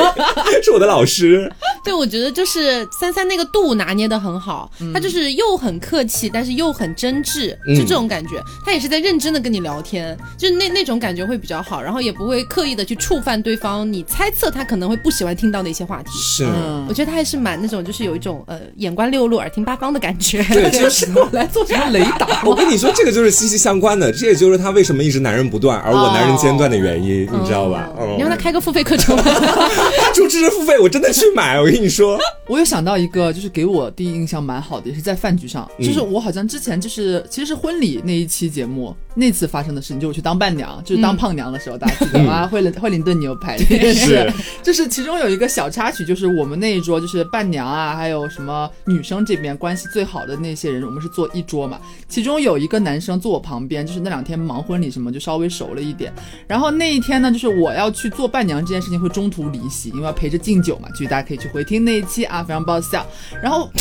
[0.62, 1.50] 是我的老师。
[1.82, 5.00] 对，我觉得就是三三那个度拿捏的很好，他。
[5.00, 8.32] 就是又很客气，但是又很真挚，就这种感觉。
[8.66, 13.90] 他也是在认真的跟你聊天，就是那那种感觉会比较好，然后也不会刻意的去触犯对方。
[13.90, 16.10] 你猜测他可能会不喜欢听到的一些话题。
[16.12, 16.44] 是，
[16.86, 20.44] 我觉得他还是蛮那种，就是有一种呃眼观六路，耳听八方的感觉。
[20.52, 22.42] 对， 就是来做什么雷达。
[22.44, 27.88] 我跟你说，这个就是息息相关的，这也就是他为什么一直男人不断，而我男人间断的原因，你知道吧？
[28.16, 31.58] 你让他开个付费课程， 他主持人付费，我真的去买。
[31.60, 34.88] 我跟你说，我有想到一个，就是给我第一印象蛮好的。
[34.88, 42.46] 也是在饭局上，就是我好像之前就是其实是婚礼那一期节目那次发生的事情，就我去当伴娘，就是当胖娘的时候，大家记得吗？
[42.46, 51.78] 惠灵惠灵顿牛排 是，就是其中有一个小插曲，就是我们那一桌就是伴娘啊，还有什么女生这边关系最好的那些人，我们是坐一桌嘛。
[52.08, 56.12] 其中有一个男生坐我旁边，就是那两天忙婚礼什么，就稍微熟了一点。
[56.48, 60.88] 然后那一天呢，就是我要去去做伴娘这件事情会中途离席，因为要陪着敬酒嘛。
[60.94, 63.06] 所以大家可以去回听那一期啊，非常爆笑。
[63.42, 63.70] 然后。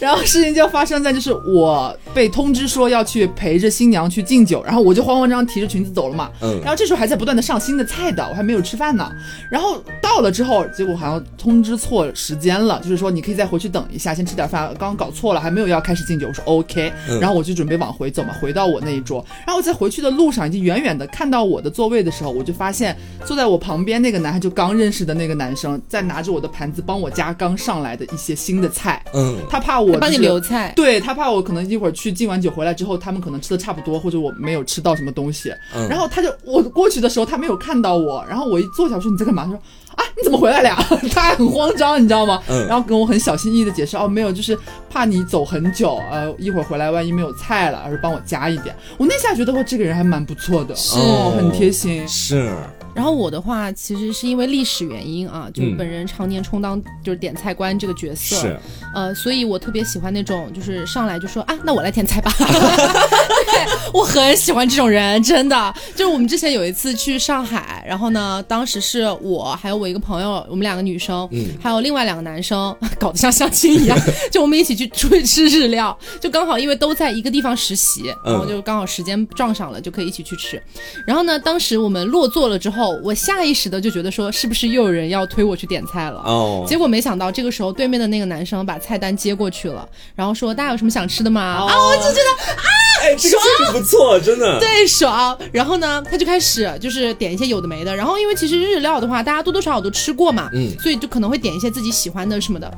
[0.00, 6.30] 然后事情就发生在就是我被通知说要去陪着新娘去敬酒，然后我就慌慌张张提着裙子走了嘛。
[6.40, 6.60] 嗯。
[6.60, 9.10] 然后这时候还在不断的上新的菜的，我还没有吃饭呢。
[9.50, 14.66] 然后到了之后，结果好像通知错时间了，就是说你可以再回去等一下，先吃点饭。
[14.78, 16.28] 刚刚搞错了，还没有要开始敬酒。
[16.28, 16.92] 我说 OK。
[17.20, 19.24] 然后我就准备往回走嘛，回到我那一桌。
[19.46, 29.02] 然后我在回去的路上，已经远远的看到我的座位的时候，我就发现坐在我旁边那个男孩，就刚认识的那个男生，在拿着我的盘子帮我夹刚上来的一些新的菜。
[29.14, 29.36] 嗯。
[29.48, 29.98] 他怕我。
[29.98, 35.54] 帮你留菜，对他怕我可能一会儿去敬完酒回来之后，他们可能吃的差不多，或者我没有吃到什么东西，
[35.88, 39.44] 然后他就我过去的时候他没有看到我，然后我一坐下说你在干嘛？
[39.44, 39.58] 他说
[39.96, 40.76] 啊你怎么回来了？
[41.12, 42.42] 他还很慌张，你知道吗？
[42.68, 44.58] 然后跟我很小心翼翼的解释哦没有，就是
[44.90, 48.74] 怕你走很久，呃一会儿回来万一没有菜了，而是帮我加一点。
[48.98, 50.98] 我那下觉得我这个人还蛮不错的，是
[51.36, 52.52] 很贴心，是。
[52.94, 58.56] 然后我的话其实是因为历史原因啊，就本人常年充当就是点菜官这个角色，是，
[58.94, 65.74] 呃，所以我特别喜欢那种就是上来就说啊，那我来点菜吧， 对我很喜欢这种人，真的。
[65.96, 73.98] 就是我们之前有一次去上海，然后呢，当时是我还有我一个朋友，我们两个女生，嗯，还有另外两个男生， 搞得像相亲一样，
[74.30, 80.62] 就我们一起去出去吃日料，就刚好因为都在一个地方实习，然后就刚好时间撞上了，就可以一起去吃。
[81.06, 82.83] 然后呢，当时我们落座了之后。
[83.02, 86.20] 我下意识的就觉得说，是不是又有人要推我去点菜了？
[86.24, 91.40] 哦，结果没想到这个时候对面的那个男生把菜单接过去了，然后说大家有什么想吃的吗？
[91.40, 92.64] 啊，我就觉得啊，
[93.02, 95.36] 哎，这个不错，真的，对，爽。
[95.52, 102.72] 然后呢，他就开始就是点一些有的没的，然后因为其实日料的话，大家多多少少都吃过嘛，嗯，所以就可能会点一些自己喜欢的什么的。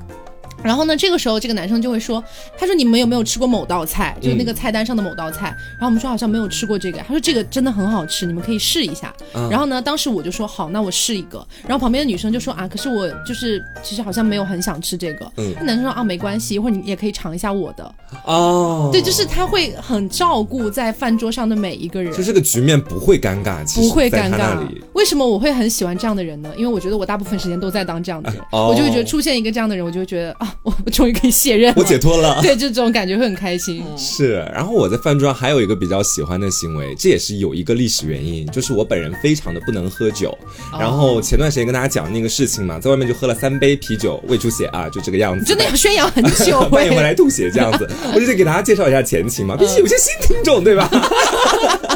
[0.66, 2.22] 然后呢，这个时候这个男生就会说
[2.58, 4.16] ：“他说你们有没有吃过某道菜？
[4.20, 6.98] 就是那个菜单上的某道菜。”然后我们说好像没有吃过这个。
[6.98, 9.14] 他说这个真的很好吃，你们可以试一下。
[9.48, 11.46] 然后呢，当时我就说好，那我试一个。
[11.62, 15.30] 然后旁边的女生就说啊，可是我就是其实好像没有很想吃这个。
[15.36, 17.94] 那男生说啊，没关系，一会儿你也可以尝一下我的。
[18.24, 24.58] 哦，对，就是他会很照顾在饭桌上的每一个人，就这个局面不会尴尬，不会尴尬。
[24.94, 26.52] 为什么我会很喜欢这样的人呢？
[26.56, 30.54] 因为我觉得我大部分时间都在当这样的人，我就会觉得出现一个这样的人，我就会觉得啊。
[30.62, 32.40] 我我终于可以卸任，我解脱了。
[32.42, 33.84] 对，就这种感觉会很开心。
[33.96, 40.36] 是，然后我在饭桌上还有一个比较喜欢的行为，这也是有一个历史原因，就是我本人非常的不能喝酒。
[40.78, 45.44] 然后前段时间跟大家讲那个事情嘛，在外面就喝了三杯啤酒，胃出血啊，就这个样子。
[45.44, 50.90] 真的要宣扬很 久，半夜回来吐血这样子，我就得给大家介绍一下前情嘛，毕竟有些新听众对吧？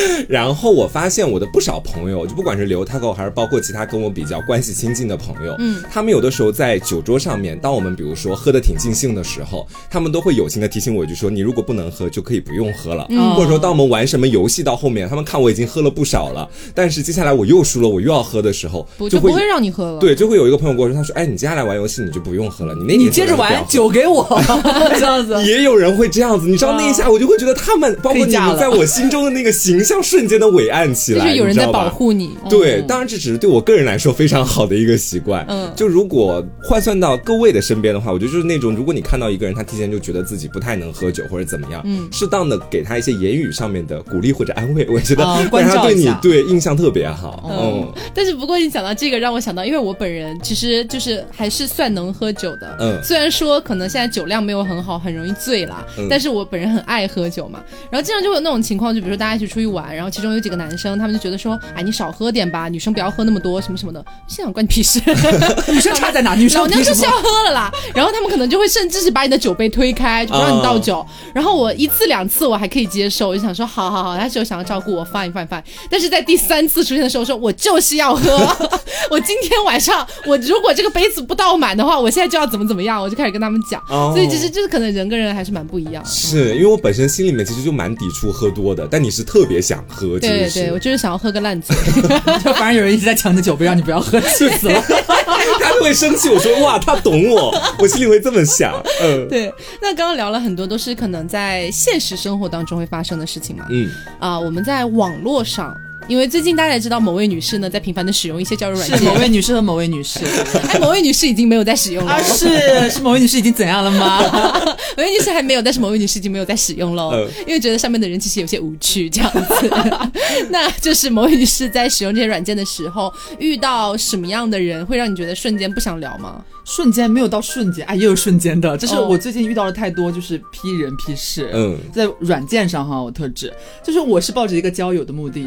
[0.28, 19.98] 然后我发现我的不少朋友，就不管是刘太后还是包括其他跟我比较关系亲近的朋友，嗯，他们有的时候在酒桌上面，当我们比如说喝的挺尽兴的时候，他们都会友情的提醒我一句说：“你如果不能喝，就可以不用喝了。”或者说，当我们玩什么游戏到后面，他们看我已经喝了不少了，但是接下来我又输了，我又要喝的时候，就不会让你喝了。
[19.98, 24.26] 对，就会有一个朋友跟我说：“他说，哎，你接下来玩游戏你就不用喝了，你那你接着玩，酒给我
[24.98, 32.36] 这样子。”也有人会这样子，你知道那一下我就会觉得他们，包括你们在我心中的那个形象瞬间的伟岸起来，就是有人在保护你。
[32.50, 35.46] 对，当然这只是对我个人来说非常好的一个习惯。
[35.48, 47.48] 嗯，就如果换算到各位的身边的话，我觉得就是那种，如果你看到一个人他提前就觉得自己不太能喝酒或者怎么样，嗯，适当的给他一些言语上面的鼓励或者安慰，我觉得会让他对你对印象特别好。
[47.48, 52.76] 嗯，但是不过你讲到这个，让我想到，因为我本人其实就是还是算能喝酒的。
[52.80, 57.62] 嗯，虽然说可能现在酒量没有很好，很容易醉啦，但是我本人很爱喝酒嘛。
[57.90, 64.04] 然后经常就会有那种情况，就比如说大家一起出去玩，然后其中有几个男生，他们就觉得说，哎，你少喝点吧，女生不要喝那么多，什么什么的。
[64.26, 65.00] 心想关你屁事，
[65.72, 66.34] 女生差在哪？
[66.34, 67.70] 女生老娘就是要喝了啦。
[67.94, 71.04] 然后他们可能就会甚至是把你的酒杯推开，就不让你倒酒。
[71.34, 75.62] 然后我一次两次我还可以接受，我就想说，好好好，他是有想要照顾我，fine fine fine。
[75.90, 78.36] 但是在第三次出现的时候，说我就是要喝，
[79.10, 83.82] 我今天晚上我如果这个杯子不倒满的话，我现在就要怎么怎么样，我就开始跟他们讲。
[84.12, 86.04] 所以其实就是可能人跟人还是蛮不一样。
[86.04, 91.76] 是因为我本身心里面其实就蛮抵触喝多的，但你是特别想喝，对对，我就是想要喝个烂醉。
[92.44, 94.80] 就反正有人一直在抢你的酒杯，让你不要喝，气死了。
[95.60, 96.28] 他就会生气。
[96.28, 98.74] 我说哇，他懂我， 我心里会这么想。
[99.02, 99.52] 嗯，对。
[99.80, 103.66] 那刚刚聊了很多，都是可能在现实生活当中会发生的事情嘛。
[103.70, 105.76] 嗯啊，我们在网络上。
[106.08, 110.20] 因为最近大家也知道某位女士呢在频繁的使用一些交友软件，是某位女士和某位女士，
[110.68, 114.22] 哎，某位女士已经没有在使用了，是是某位女士已经怎样了吗？
[114.96, 119.70] 某位女士还没有，但是某位女士已经没有在使用喽，因为觉得上面的人其实有些无趣这样子。
[120.50, 126.44] 那就是某位女士在使用这些软件的时候，遇到什么样的人会让你觉得瞬间不想聊吗？
[126.64, 131.48] 瞬间没有到瞬间，哎，也有瞬间的，就是我最近遇到了太多，就是批人批事。
[131.52, 133.52] 嗯，在软件上哈，我特指，
[133.84, 135.44] 就是我是抱着一个交友的目的。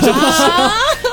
[0.00, 0.42] 真的是，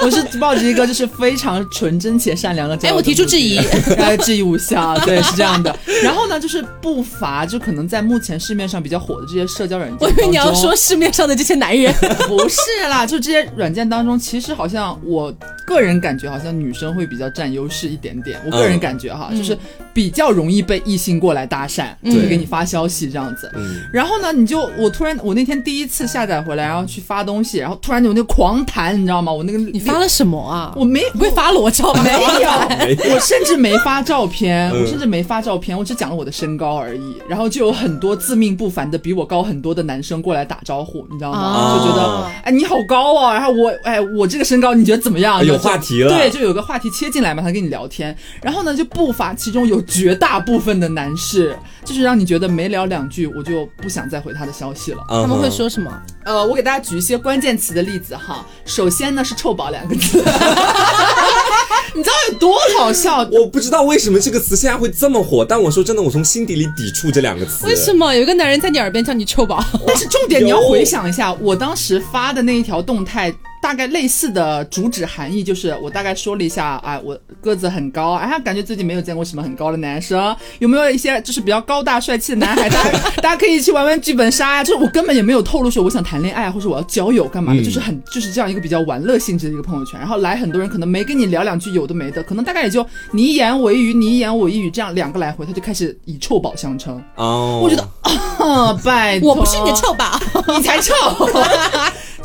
[0.06, 2.78] 我是抱着一个就是非常纯真且善良的。
[2.88, 3.58] 哎，我提出质疑，
[3.98, 4.96] 大 家，质疑无效。
[5.00, 5.76] 对，是这样的。
[6.04, 9.98] 然后呢，就是不乏就可能在目前市面上比较火的这些社交软件。
[10.00, 11.92] 我以为你要说市面上的这些男人，
[12.28, 15.34] 不是啦，就这些软件当中，其实好像我
[15.66, 18.40] 个人感觉好像女生会比较占优势一点点。
[18.46, 19.58] 我个人感觉哈，就是
[19.94, 23.52] 比较容易被异性过来搭讪，就会给你发消息这样子。
[23.92, 28.96] 然后呢，你就我突然我那天第一次下载回来，然后去发东西，然后突然有那个狂弹。
[28.96, 29.32] 你知道吗？
[29.32, 30.74] 我那个你发了什么啊？
[30.76, 37.16] 我没不会发裸照，没有，我甚至没发照片，我甚至没发照片，我只讲了我的身高而已。
[37.28, 41.80] 然后就有很多自命不凡的比我高很多的男生过来打招呼，你知道吗？
[41.80, 43.34] 就觉得哎你好高啊！
[43.34, 45.46] 然后我哎我这个身高你觉得怎么样？
[45.46, 48.16] 有话题了，对，就有个话题切进来嘛，他跟你聊天。
[48.42, 54.98] 然后呢就不乏其中有绝大部分的男士，就是让你觉得没聊两句我就不想再回他的消息了。
[55.08, 55.92] 他们会说什么？
[56.26, 58.46] 呃，我给大家举一些关键词的例子哈。
[58.66, 60.18] 首先呢是“臭宝”两个字，
[61.94, 63.20] 你知道有多好笑？
[63.32, 67.66] 我不知道为什么这个词现在会这么火，但我说真的，我从心底里抵触这两个词。
[67.68, 69.64] 为什么有一个男人在你耳边叫你“臭宝”？
[69.86, 73.34] 但是重点你要回想一下，我当时发的那一条动态。
[73.66, 82.70] 大概类似的主旨含义就是，我大概说了一下啊，我个子很高，哎，感觉自己没有见过什么很高的男生，有没有一些就是比较高大帅气的男孩？
[82.70, 84.64] 大家 大家可以去玩玩剧本杀呀。
[84.64, 90.00] 就是我根本也没有透露说我想谈恋爱或者我要交友干嘛的，就是很就是这样一个比较玩乐性质的一个朋友圈。
[90.00, 97.02] 然后来很多人可能没跟你聊两句有的没的，可能大概也就你一言我一语，你一言我一语这样两个来回，他就开始以臭宝相称。
[97.16, 100.20] 哦，我觉得啊，拜 托， 我不是你的臭宝，
[100.56, 100.94] 你才臭。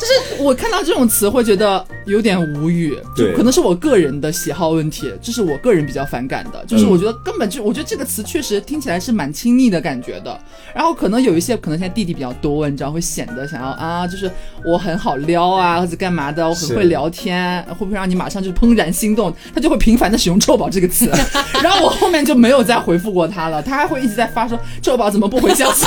[0.01, 6.65] 就是我看到这种词会觉得有点无语，就可能是我个人的喜好问题，这是我个人比较反感的。
[6.67, 10.41] 就是我觉得根本就，我觉得这个词确实听起来是蛮亲昵的感觉的。
[10.75, 14.31] 然后可能有一些，可能现在弟弟比较多，你知道会显得想要啊，就是
[14.65, 19.31] 我很好撩啊，或者干嘛的，我很会聊天，会不会让你马上就怦然心动？
[19.55, 21.11] 他就会频繁的使用“臭宝”这个词。
[21.63, 25.85] 然后我后面就没有再回复过他了，他还会一直在发说“臭宝怎么不回消息”。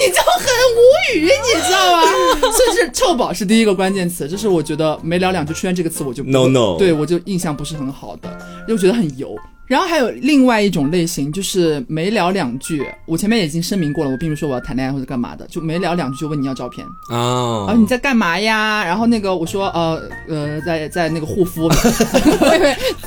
[0.00, 0.46] 你就很
[0.76, 0.80] 无
[1.14, 2.02] 语，你知道吗？
[2.52, 8.38] 所以是“臭宝”是第一个关键词，就是我觉得没聊两句出现这个词，我就 no no，对我就印象不是很好的，
[8.68, 9.36] 又觉得很油。
[9.68, 18.82] 然后还有另外一种类型，就是没聊两句，我前面已经声明过了，我并不是说我要谈恋爱或者干嘛的，就没聊两句就问你要照片啊，然后你在干嘛呀？
[18.82, 21.70] 然后那个我说呃呃在在那个护肤，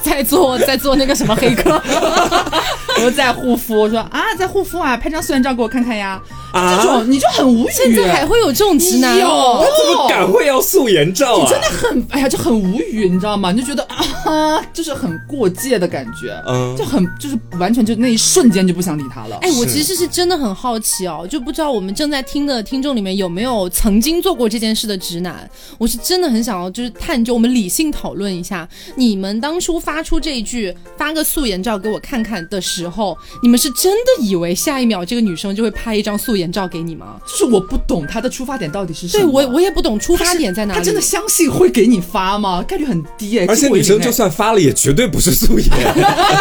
[0.03, 6.21] 在做在做那个什么黑客，我说在护肤，我说啊在护肤啊，拍张素颜照给我看看呀。
[6.51, 9.17] 啊这种你就很无语，现在还会有这种直男？
[9.17, 11.43] 有，他怎么敢会要素颜照啊？
[11.45, 13.53] 你真的很，哎呀，就很无语，你知道吗？
[13.53, 13.81] 你就觉得
[14.25, 19.37] 啊，就是很过界的感觉，嗯，就很就是完全就那一瞬间就不想理他了。
[19.41, 25.49] 哎，我其实是真的很好奇哦，就不知道我们正在听的听众里面有没有曾经做过这件事的直男？
[25.79, 36.51] 我是真的很想要就是探究，我们理性讨论一下，你们当初发出这一句发个素颜照给我看看的时候，你们是真的以为下一秒这个女生就会拍一张素颜？
[36.51, 37.15] 照给你吗？
[37.25, 39.23] 就是我不懂他的出发点到底是什么。
[39.23, 40.79] 对我我也不懂出发点在哪里。
[40.79, 42.61] 他真的相信会给你发吗？
[42.61, 43.45] 概率很低哎。
[43.47, 45.69] 而且女生就算发了，也绝对不是素颜。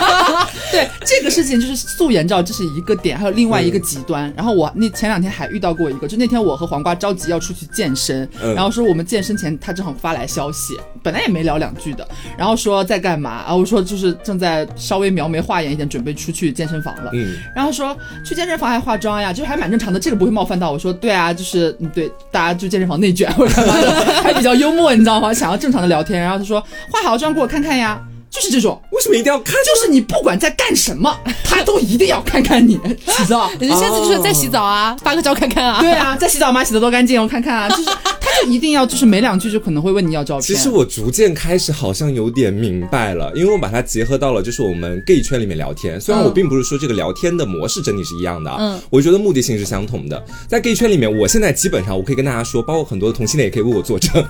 [0.73, 4.33] 对这个事情，就是素颜照，这是一个点，还有另外一个极端。
[4.37, 12.07] 然后我那前两天还遇到过一个，就那天我和黄瓜着急要出去健身，然后说我们健身前他正好发来消息，本来也没聊两句的，
[12.39, 13.55] 然后说在干嘛啊？
[13.55, 17.11] 我说就是正在稍微描眉画眼一点，准备出去健身房了。
[17.13, 19.99] 嗯，然后说去健身房还化妆呀，就还蛮正常的。
[19.99, 25.33] 这个不会冒犯到我说对啊，就是对大家就健身房内卷或者干嘛的， 还比较幽默，你知道吗？
[25.35, 28.01] 想要正常的聊天，然后他说化好妆给我看看呀。
[28.31, 29.55] 就是这种，为什么一定要看？
[29.65, 31.15] 就是你不管在干什么，
[31.45, 33.51] 他都一定要看看你，洗澡？
[33.59, 35.81] 人家下次就是在洗澡啊，发个照看看啊。
[35.81, 36.63] 对啊，在洗澡吗？
[36.63, 37.69] 洗的多干净，我看看啊。
[37.77, 40.43] 就是他就一定要，就是没两句就可能会问你要照片。
[40.43, 46.01] 其实我逐渐开始好像有点明白了，因为我把它结合到了就是我们 gay 圈里面聊天。
[46.01, 50.23] 虽然我并不是说这个聊天的模式整体是一样的，嗯，我觉得目的性是相同的。
[50.49, 54.25] 在 gay 圈里面，我现在基本上我可以跟大家说，包括很多的同性恋也可以为我作证。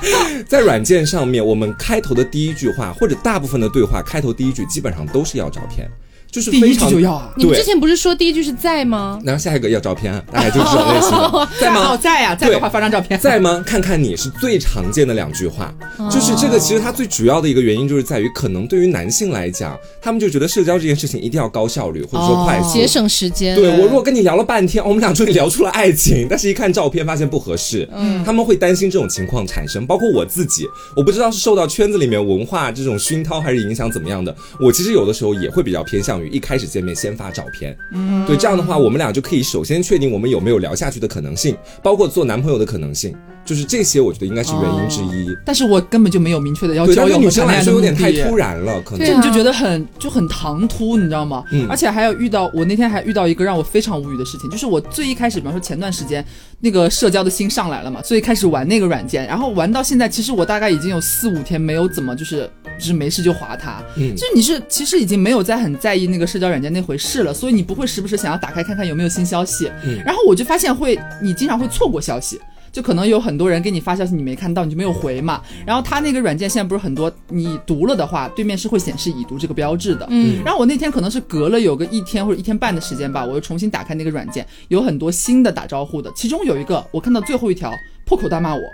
[0.48, 5.90] 在软件上面，我们开头的第一句话或者大部分的对话开头第一句基本上都是要照片。
[6.36, 7.32] 就是第一句就要啊！
[7.34, 9.18] 你们之前不是说第一句是在吗？
[9.24, 11.48] 然后下一个要照片，大 概就是这种类型。
[11.58, 11.96] 在吗？
[11.96, 13.18] 在啊，在的话发张照片。
[13.18, 13.64] 在吗？
[13.66, 15.72] 看看你是最常见的两句话，
[16.10, 16.58] 就是这个。
[16.58, 23.56] 其实它最主要的一个原因就是在于，可能对于男性来讲，他们就觉得社交这件事情一定要高效率或者说快速，节省时间。
[23.56, 29.86] 对我如果跟你聊了半天，我们俩终于聊出了爱情，但是一看照片发现不合适，嗯，他们会担心这种情况产生。
[29.86, 37.16] 包括我自己，我不知道是受到圈子里面文化这种熏陶还是影响怎么样的，我其实有的时候也会比较偏向于一开始见面先。
[37.16, 43.16] 发照片，嗯，对，这样的话，我们俩就可以首先确定我们有没有聊下去的可能性，包括做男朋友的可能性。
[43.42, 45.34] 就是这些，我觉得应该是原因之一。
[45.46, 51.42] 但是我根本就没有明确的要交友女生来说有点太突然了，可能这你就觉得很就很唐突，你知道吗？
[51.52, 51.66] 嗯。
[51.70, 56.22] 而且还有遇到我那天还遇到一个让我非常无语的事情，就是我最一开始，比方说前段时间
[56.58, 69.98] 那个社交的心上来了嘛，所以开始玩那个软件，然后玩到现在，其实我大概已经有四五天没有怎么就是就是没事就划它，嗯，就是你是其实已经没有在很在意那个社交软件那回事了，所以你不会时不时想要打开看看有没有新消息，嗯。
[70.04, 72.40] 然后我就发现会你经常会错过消息。
[72.72, 75.40] 就可能有很多人给你发消息，你没看到，你就没有回嘛。
[75.64, 80.06] 然后他那个软件现在不是很多，你读了的话，对面是会显示已读这个标志的。
[80.10, 80.42] 嗯。
[80.44, 87.72] 然后我那天可能是隔了有个一天或者一天半的时间吧，我又重新打开那个软件，有很多新的打招呼的，其中有一个我看到最后一条。
[88.06, 88.72] 破口大骂我，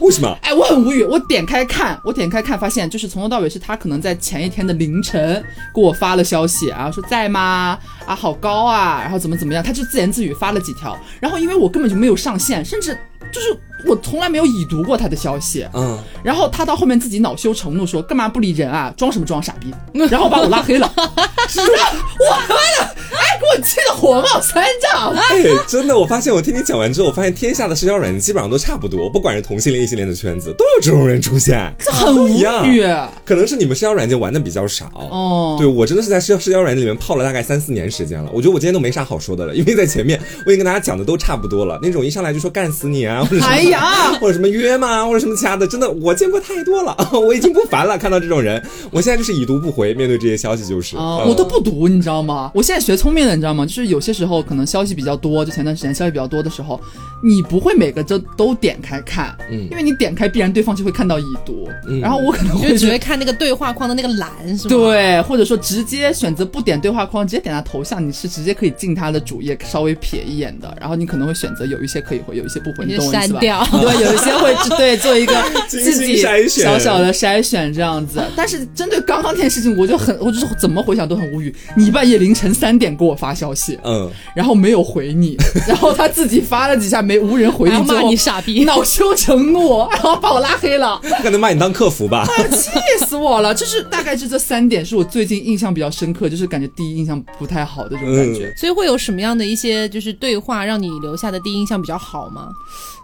[0.00, 0.34] 为什么？
[0.40, 1.02] 哎，我很无语。
[1.02, 5.44] 我点开看，我点开看，发现就是从头到尾是他可能在前一天的凌晨
[5.74, 7.76] 给我发了消息，啊说在吗？
[8.06, 10.96] 啊，好高啊，然后怎么怎么样，他就自言自语发了几条。
[11.20, 12.96] 然后因为我根本就没有上线，甚至
[13.32, 15.66] 就是我从来没有已读过他的消息。
[15.74, 15.98] 嗯。
[16.22, 18.92] 然后他到后面自己恼羞成怒说：“干嘛不理人啊？
[18.96, 19.72] 装什么装，傻逼！”
[20.10, 20.90] 然后把我拉黑了。
[21.48, 22.94] 是啊，我他妈的！
[23.12, 25.12] 哎给我气得火冒三丈！
[25.12, 32.86] 哎，真的，我发现我听你讲完之后，我发现天下的社交软件基本上都差不多，不管是同性恋、异性恋的圈子，都有这种人出现，这很无语。
[33.24, 35.56] 可能是你们社交软件玩的比较少哦。
[35.58, 41.78] 对我真的是在社社交软件里面泡了大概三四年时间了，我觉得我今天都没啥好说的了，因为在前面我已经跟大家讲的都差不多了。
[41.82, 47.98] 那种一上来就说干死你啊，或者哎呀， 或者什么约吗，或者什么其他的，真的我见过太多了， 我已经不烦了。
[47.98, 52.50] 看到这种人，我现在就是已读不回，面对这些消息就是，我都不读，你知道吗？
[52.54, 53.32] 我现在学聪明了。
[53.34, 53.64] 你知道吗？
[53.64, 56.78] 就是有些时候可能消息比较多，就前段时间消息比较多的时候，
[57.24, 61.66] 你不会每个都都点开看，嗯，因为你点开必然对方就会看到已读，
[62.00, 64.76] 然后我可能会只会看那个对话框的那个栏，是吗？
[64.76, 73.40] 对，或者说直接选择不点对话框，直接点他头像，你是直接可以进他的主页稍微瞥一眼的，然后你可能会选择有一些可以回，有一些不回，你懂我意思吧？
[73.70, 75.34] 对，有一些会对做一个
[75.68, 76.16] 自己
[76.48, 81.54] 小小的筛选这样子，但是针对刚刚这件事情，我就很，我就是怎么回想都很无语。
[81.76, 85.36] 你半夜凌晨三点给我发消息，嗯，然后没有回你，
[85.66, 91.00] 然后他自己发了几下没无人回应，骂你傻逼，恼羞成怒，然后把我拉黑了。
[91.22, 92.26] 可能把你当客服吧？
[92.50, 92.70] 气
[93.04, 93.54] 死我了！
[93.54, 98.52] 就是大概就这三点是我最近印象比较深刻，就是感觉第一印象不太好的这种感觉。
[98.56, 102.48] 所以会有什么样的一些就是对话让你留下的第一印象比较好吗？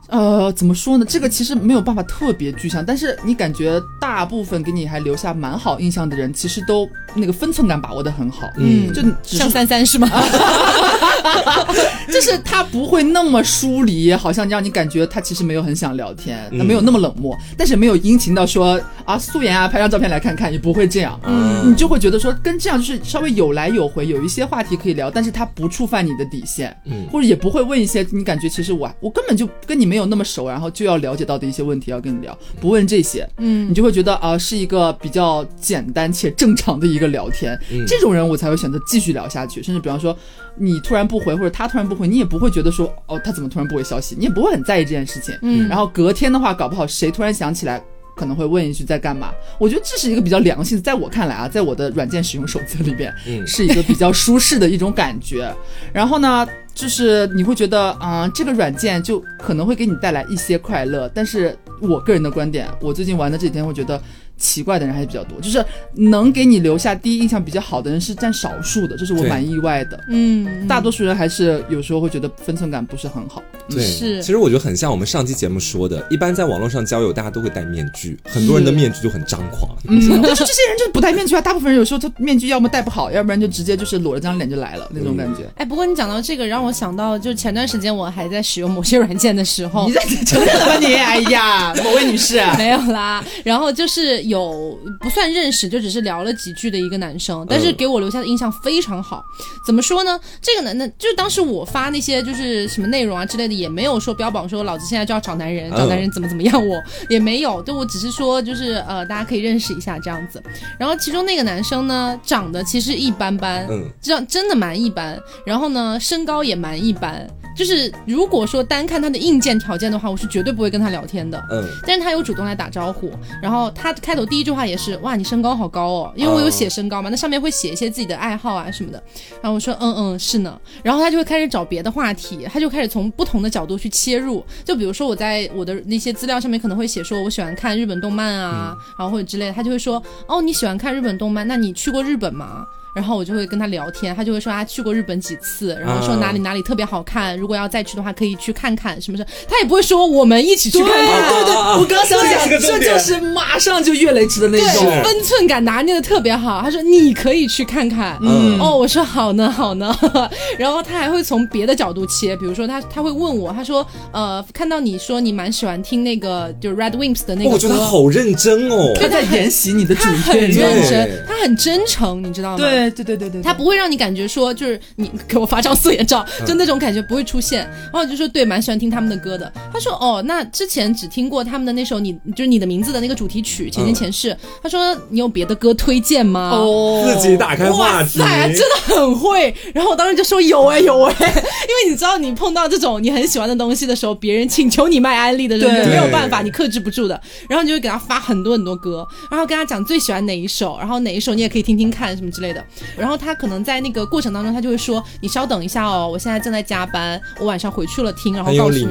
[0.08, 1.04] 呃，怎么说呢？
[1.06, 8.48] 这个其实没有办法特别具象，但是你感觉大部分给你还留下蛮好印象的人，其实都那个分寸感把握的很好。
[8.56, 10.08] 嗯，就像三三是吗？
[12.10, 21.20] 就是他不会那么疏离，好像让你感觉他其实没有很想聊天，他没有那么冷漠，但是没有殷勤到说啊素颜啊拍张照片来看看，也不会这样。
[21.24, 29.98] 嗯，你就会觉得说跟这样就是稍微有来有回，有一些话题可以聊，但是他不触犯你的底线，嗯，或者也不会问一些你感觉其实我我根本就跟你没有。
[29.98, 39.60] 没有那么熟，然后就要了解到的一些问题要跟你聊，不问这些，嗯，你就会觉得啊是一个比较简单且正常的一个聊天，这种人我才会选择继续聊下去。
[39.60, 40.16] 甚至比方说
[40.58, 45.36] 你突然不回，或者他突然不回，你也不会觉得说哦他怎么突然不回消息，你也不会很在意这件事情。
[45.42, 47.82] 嗯，然后隔天的话，搞不好谁突然想起来。
[48.16, 49.30] 可能会问一句在干嘛？
[49.60, 55.54] 我觉得这是一个比较良性，在我看来啊，在我的软件使用守则里边，嗯，是一个比较舒适的一种感觉。
[55.92, 56.44] 然后呢，
[56.74, 61.08] 就是你会觉得啊，这个软件就可能会给你带来一些快乐。
[61.14, 64.02] 但是我个人的观点，我最近玩的这几天，会觉得。
[64.38, 65.64] 奇怪的人还是比较多，就是
[65.94, 69.98] 能给你留下第一印象比较好的人是占少数的，这是我蛮意外的。
[70.08, 73.42] 嗯，大多数人还是有时候会觉得分寸感不是很好。
[73.68, 74.22] 对，是。
[74.22, 79.76] 其实我觉得很像我们上期节目说的，一般在网络上交友，大家都会戴面具，很多人的面具就很张狂。
[79.88, 85.42] 嗯，但是这些人就是不戴面具啊，大部分人有时候他面具要么戴不好，要不然就直接就是裸着张脸就来了那种感觉。
[85.56, 90.94] 哎，不过你讲到这个，让我想到就前段时间我还在使用某些软件的时候，你在承认了吗你？
[90.94, 94.78] 哎呀，某位女士 没有啦，然后就是有。
[95.00, 99.24] 不算认识，就只是聊了几句的一个男生，但是给我留下的印象非常好。
[99.66, 100.18] 怎么说呢？
[100.42, 107.62] 这个男的，就是当时我发那些就是什么内容啊之类的，也没有说标榜说老子现在就要找男人，找男人怎么怎么样，我也没有。
[107.62, 110.42] 就我只是说，就是呃，大家可以认识一下这样子。
[110.78, 115.18] 然后其中那个男生呢，长得其实一般般，嗯，这样真的蛮一般。
[115.46, 117.28] 然后呢，身高也蛮一般。
[117.56, 121.42] 就是如果说单看他的硬件条件的话，我是绝对不会跟他聊天的。
[121.50, 123.10] 嗯，但是他有主动来打招呼，
[123.42, 129.02] 然后他开头第一句话也是哇，你身高好高哦，因为我有写身高嘛，那上面会写一些自己的爱好啊什么的。
[129.40, 142.66] 然后我说嗯嗯是呢，然后他就会开始找别的话题，他就开始从不同的角度去切入，就比如说我在我的那些资料上面可能会写说我喜欢看日本动漫啊，然后或者之类的，他就会说哦你喜欢看日本动漫，那你去过日本吗？
[142.94, 150.88] 然后我就会跟他聊天，他就会说他去过日本几次，然后说哪里哪里特别好看，如果要再去的话可以去看看，什么什么，他也不会说我们一起去看。
[150.88, 156.60] 对对对，我刚想讲，这就是马上就越雷池的那种，分寸感拿捏的特别好。
[156.62, 159.94] 他说你可以去看看，嗯，哦，我说好呢好呢，
[160.58, 172.58] 然后他还会从别的角度切，比如说他他会问我，他说呃，看到你说你蛮喜欢听那个就是 Red Wimps 的那个，我觉得好认真哦，他在研习你的主见，很认真，他很真诚，你知道吗？
[172.58, 172.87] 对。
[172.90, 177.60] 对对对对，他不会让你感觉说就是你给我发张素颜照，就那种感觉不会出现。
[177.60, 179.52] 然后我就说对，蛮喜欢听他们的歌的。
[179.72, 184.30] 他说哦，那之前只听过他们的那首你就是你的名字的那个主题曲《前前前世》。
[184.62, 186.50] 他说你有别的歌推荐吗？
[186.52, 189.54] 哦，自己打开话题，真的很会。
[189.74, 197.20] 然后我当时就说有哎有哎， 因为你知道你碰到这种你很喜欢的东西的时候，别人请求你卖安利的人没有办法，你克制不住的。
[197.48, 202.64] 然后你就会给他发很多很多歌，然后跟他讲最喜欢哪一首，然后哪一首你也可以听听看什么之类的。
[202.96, 208.88] 然后他可能在那个过程当中，他就会说：“你稍等一下哦，我现在正在加班，我晚上回去了听，然后告诉你。”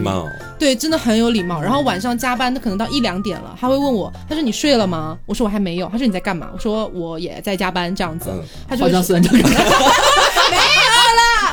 [0.59, 1.61] 对，真的很有礼貌。
[1.61, 8.29] 然后晚上加班，他可能到一两点了，他会问我：“他说你睡了吗？”我说：“我还没有。”他说：“你在干嘛？”我说：“我也在加班。”这样子，
[8.67, 9.59] 他就好像是没有了。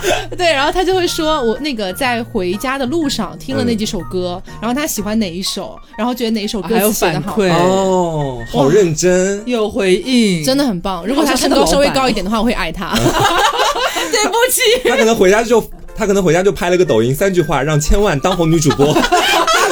[0.37, 11.07] 对，然后他就会说：“我那个在回家的路上听了那几首歌，然后他喜欢哪一首，然后觉得哪一首歌写的好哦，好认真，有回应，真的很棒。
[11.07, 12.95] 如果他身高稍微高一点的话，我会爱他。
[14.13, 15.63] 对不起，他可能回家就
[15.97, 18.93] 他可能回家就拍了个抖音，三句话让千万当红女主播，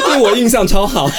[0.07, 1.11] 对我印象超好。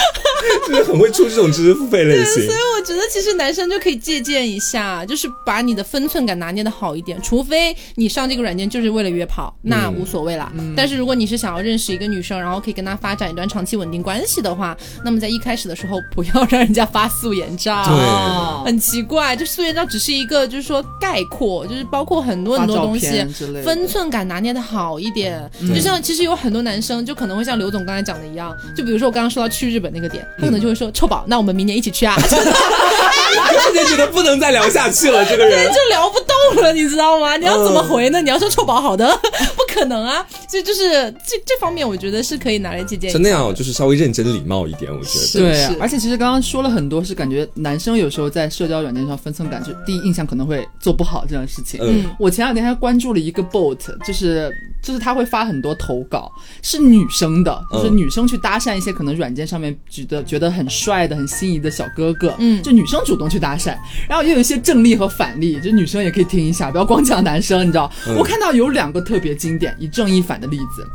[0.73, 2.45] 就是很会出这种知识付费类型。
[2.45, 7.21] 所以我觉得其实男生就可以借鉴一下，就是把你的分寸感拿捏的好一点。
[7.21, 10.51] 除非你上这个软件就是为了约炮，那无所谓啦。
[10.75, 17.85] 但是如果你是想要认识一个女生，然后可以跟她发展一段长期稳定关系的话，那么在一开始的时候不要让人家发素颜照。
[17.85, 23.23] 对，很奇怪，就素颜照只是一个，就是说概括，就是包括很多很多东西，
[23.63, 25.49] 分寸感拿捏的好一点。
[25.73, 32.15] 就像其实有很多男生就可能会像刘总刚才讲的一样，就比如说我刚刚说到去日本那个点，他可能就会说臭宝，那我们明年一起去啊。
[33.33, 37.37] 瞬间觉得不能再聊下去了，这个人就聊不动了，你知道吗？
[37.37, 38.21] 你要怎么回呢？
[38.21, 39.07] 你要说臭宝好的，
[39.55, 40.25] 不可能啊。
[40.47, 43.11] 所以就是这这方面，我觉得是可以拿来借鉴。
[43.11, 45.51] 是那样，就是稍微认真礼貌一点，我觉得。
[45.51, 51.79] 对，而且其实刚刚说了很多，是感觉男生有时候在社交软件上分寸感，就第一印象可能会做不好这样的事情。
[51.81, 54.51] 嗯，我前两天还关注了一个 bot，就是
[54.83, 56.31] 就是他会发很多投稿，
[56.61, 62.33] 是女生的，就是女生去搭讪一些可能软件上面觉得觉得很帅的、很心仪的小哥哥。
[62.37, 63.75] 嗯，就女生主动去搭讪，
[64.07, 67.91] 然后也有一些正例和反例，就女生也可以听一下，不要光讲男生，你知道？
[68.17, 70.85] 我看到有两个特别经典，一正一反的例子。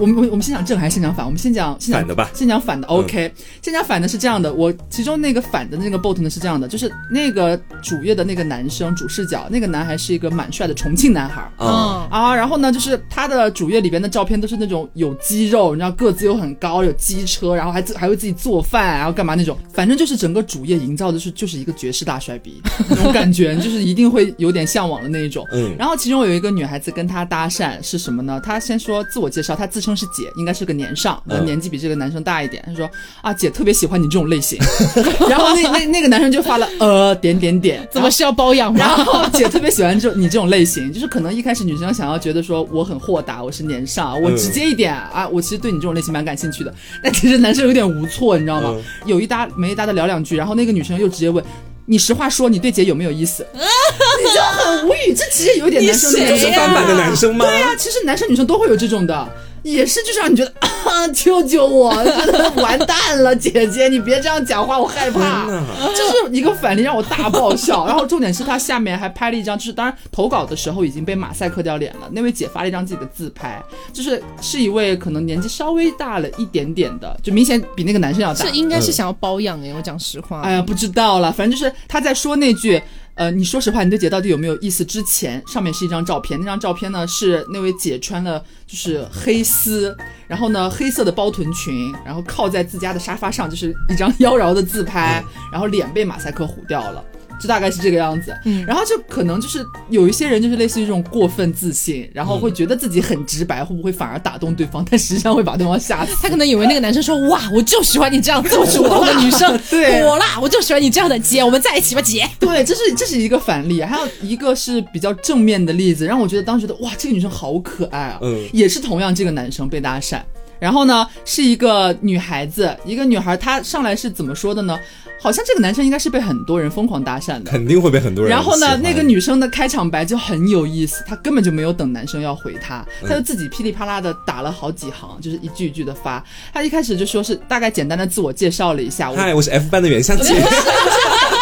[0.00, 1.24] 我们我我们先讲正还是先讲反？
[1.24, 2.30] 我们先讲先讲反的吧。
[2.34, 3.32] 先讲反的，OK。
[3.62, 25.46] 先讲反的是这样的，我其中那个反的那个 bot 呢是这样的，就是那个主页的那个男生主视角，那个男孩是一个蛮帅的重庆男孩啊啊，然后呢，就是他的主页里边的照片都是那种有肌肉，你知道个子又很高，有机车，然后还自还会自己做饭，然后干嘛那种，反正就是整个主页营造的是就是一个绝世大帅逼那种感觉，就是一定会有点向往的那一种。
[25.52, 25.74] 嗯。
[25.78, 28.40] 然后其中有一个女孩子跟他搭讪是什么呢？
[28.44, 32.62] 她先说自我介绍，她自称是姐，应该是个年上，年纪比这个男生大一点。
[32.66, 32.88] 她说
[33.22, 34.58] 啊，姐特别喜欢你这种类型。
[35.28, 38.78] 然后那那那个男生就发了呃点点点，怎么是要包养吗？
[38.78, 46.74] 然后姐特别喜欢这你这种类型，就是可能一开始女生想要觉得说我很豁达，我是年上，我直接一点啊，我其实对你这种类型蛮感兴趣的。
[47.02, 48.74] 但其实男生有点无措，你知道吗？
[49.06, 51.44] 有一搭没一搭的聊两句，然后那个女生又直接问。
[51.86, 53.46] 你实话说，你对姐有没有意思？
[53.52, 57.44] 你就很无语，这其实有点男生，就是翻版的男生吗？
[57.46, 59.28] 对呀，其实男生女生都会有这种的。
[59.64, 65.46] 也是，就是让你觉得 啊，救救我，真的完蛋了，姐姐，你别这样讲话，我害怕。
[65.46, 67.86] 就是一个反例，让我大爆笑。
[67.86, 72.08] 然后重点是他下面还拍了一张，就是当然投稿的时候已经被马赛克掉脸了。
[72.12, 73.62] 那位姐发了一张自己的自拍，
[73.92, 78.44] 就是是一位可能年纪稍微大了一点点的，就明显比那个男生要大。
[78.44, 80.42] 这应该是想要包养哎，我讲实话。
[80.42, 82.82] 哎呀，不知道了，反正就是他在说那句。
[83.16, 84.84] 呃，你说实话，你对姐到底有没有意思？
[84.84, 89.96] 之前上面是一张照片，那张照片呢是那位姐穿了就是黑丝，
[90.26, 97.04] 然后呢黑色的包臀裙，然后靠在自家的沙发上，就是一张妖娆的自拍，然后脸被马赛克糊掉了。
[97.40, 104.84] 就大概是这个样子，嗯，然后就可能就是有一些人就是类似于这种过分自信，然后会觉得自己很直白，会不会反而打动对方？
[104.90, 106.14] 但实际上会把对方吓死。
[106.22, 120.20] 他可能以为那个男生说：“哇，我就喜欢你这样自我主动的女生， 对，我啦，我就喜欢你这样的姐，我们在一起吧，姐。”对，这是这是一个反例，还有一个是比较正面的例子，让我觉得当时觉得哇，这个女生好可爱啊，嗯，也是同样这个男生被搭讪，
[120.58, 124.78] 然后呢是一个女孩子，一个女孩，她上来是怎么说的呢？
[125.24, 128.30] 好像这个男生应该是被很多人疯狂搭讪的，肯定会被很多人。
[128.30, 136.22] 然后呢，那个女生的开场白就很有意思，她根本就没有等男生要回她，她就自己噼里啪啦的打了好几行，就是一句一句的发。
[136.52, 140.36] 她一开始就说是大概简单的自我介绍了一下，嗨，我是 F 班的袁湘琴。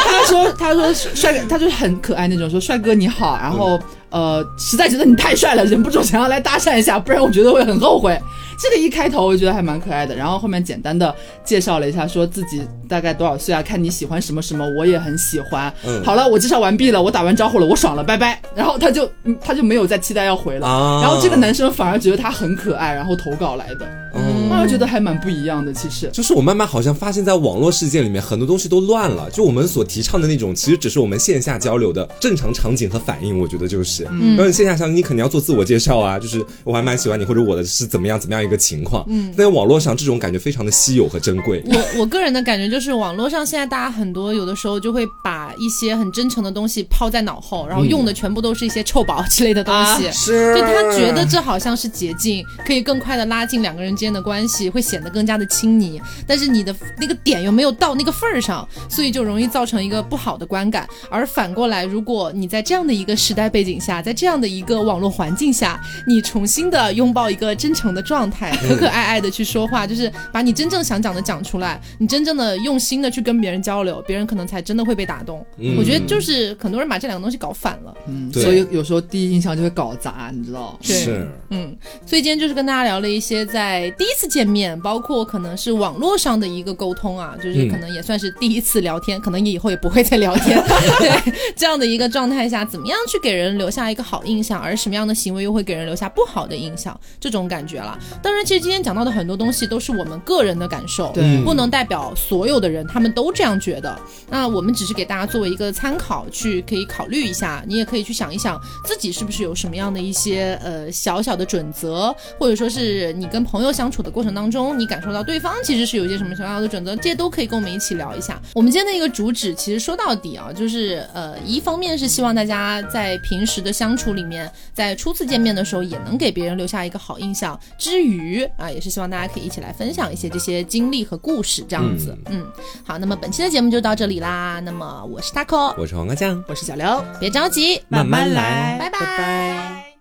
[0.07, 3.80] 他说他说帅哥，他就很可爱那种，说帅哥你好，然后
[4.13, 8.21] 呃，实在觉得你太帅了，忍不住想要来搭讪一下，不然我觉得会很后悔。
[8.59, 13.61] 这个一开头我觉得还蛮可爱的，然后后面简单的介绍了一下，说自己大概多少岁啊？
[13.61, 15.73] 看你喜欢什么什么，我也很喜欢。
[15.85, 18.41] 嗯，好了，我介绍完毕了，我打完招呼了，我爽了，拜拜。
[18.55, 19.11] 然后他就
[19.43, 20.69] 他就没有再期待要回了，
[21.03, 23.87] 然后这个男生反而觉得他很可爱，然后投稿来的。
[24.15, 25.72] 嗯，我觉得还蛮不一样的。
[25.72, 29.30] 其实就是我慢慢好像发现，在网络世界里面，很多东西都乱了。
[29.30, 33.38] 就我们所提倡的那种，其实只是我们线下交流的正常场景和反应。
[33.38, 39.05] 我觉得就是，嗯，然后线下相你肯定要做自我介绍啊，就是我还蛮喜欢你，或者我的是怎么样怎么样一个情况。
[39.09, 41.62] 嗯，在网络上这种感觉非常的稀有和珍贵。
[41.66, 50.11] 我我个人的感觉就是，网络上现在大家很多有的时候就会把一些很真诚的东西抛在脑后，然后用的全部都是一些臭宝之类的东西。
[50.12, 56.00] 是，就他觉得这好像是捷径，可以更快的拉近两个人之间的关系，会显得更加的亲昵。
[56.26, 60.88] 但是你的那个点又没有到那个份儿上，所以就容易造成一个不好的观感。
[61.11, 75.41] 而反过来，如果你在这样的一个时代背景下，在这样的一个网络环境下，你重新的拥抱一个真诚的状态，可可爱爱的去说话，就是把你真正想讲的讲出来，你真正的用心的去跟别人交流，别人可能才真的会被打动。
[75.78, 80.78] 我觉得就是很多人把这两个东西搞反了，嗯，所以有时候第一印象就会搞砸，你知道？
[80.82, 81.74] 是，嗯，
[82.05, 84.43] 所以今天就是跟大家聊了一些在第一次见。
[84.43, 90.61] 见面，包括可能是网络上的一个沟通啊，就是可能也算是第一次聊天，可能你以后也不会再聊天。
[90.99, 97.97] 对 这样的一个状态下，怎么样去给人留下一个好印象，而什么样的行为又会给人留下不好的印象，这种感觉了。
[98.20, 103.97] 当然，其实今天讲到的很多东西都是我们个人的感受，对，不能代表所有的人他们都这样觉得。
[104.28, 118.39] 那我们只是给大家作为一个参考，去可以考虑一下，你也可以去想一想自己是不是有什么样的一些呃小小的准则，或者说是你跟朋友相处的过程当中，你感受到对方其实是有一些什么小小的准则，这些都可以跟我们一起聊一下。
[118.53, 132.14] 我们今天的一个主旨，其实说到底啊，就是呃，一方面是希望大家在平时的相处里面，在初次见面的时候也能给别人留下一个好印象，之余啊，也是希望大家可以一起来分享一些这些经历和故事，这样子。
[132.26, 132.47] 嗯，
[132.85, 134.61] 好，那么本期的节目就到这里啦。
[134.61, 139.91] 那么我是 taco，我是黄瓜酱，我是小刘，别着急，慢慢来，拜拜。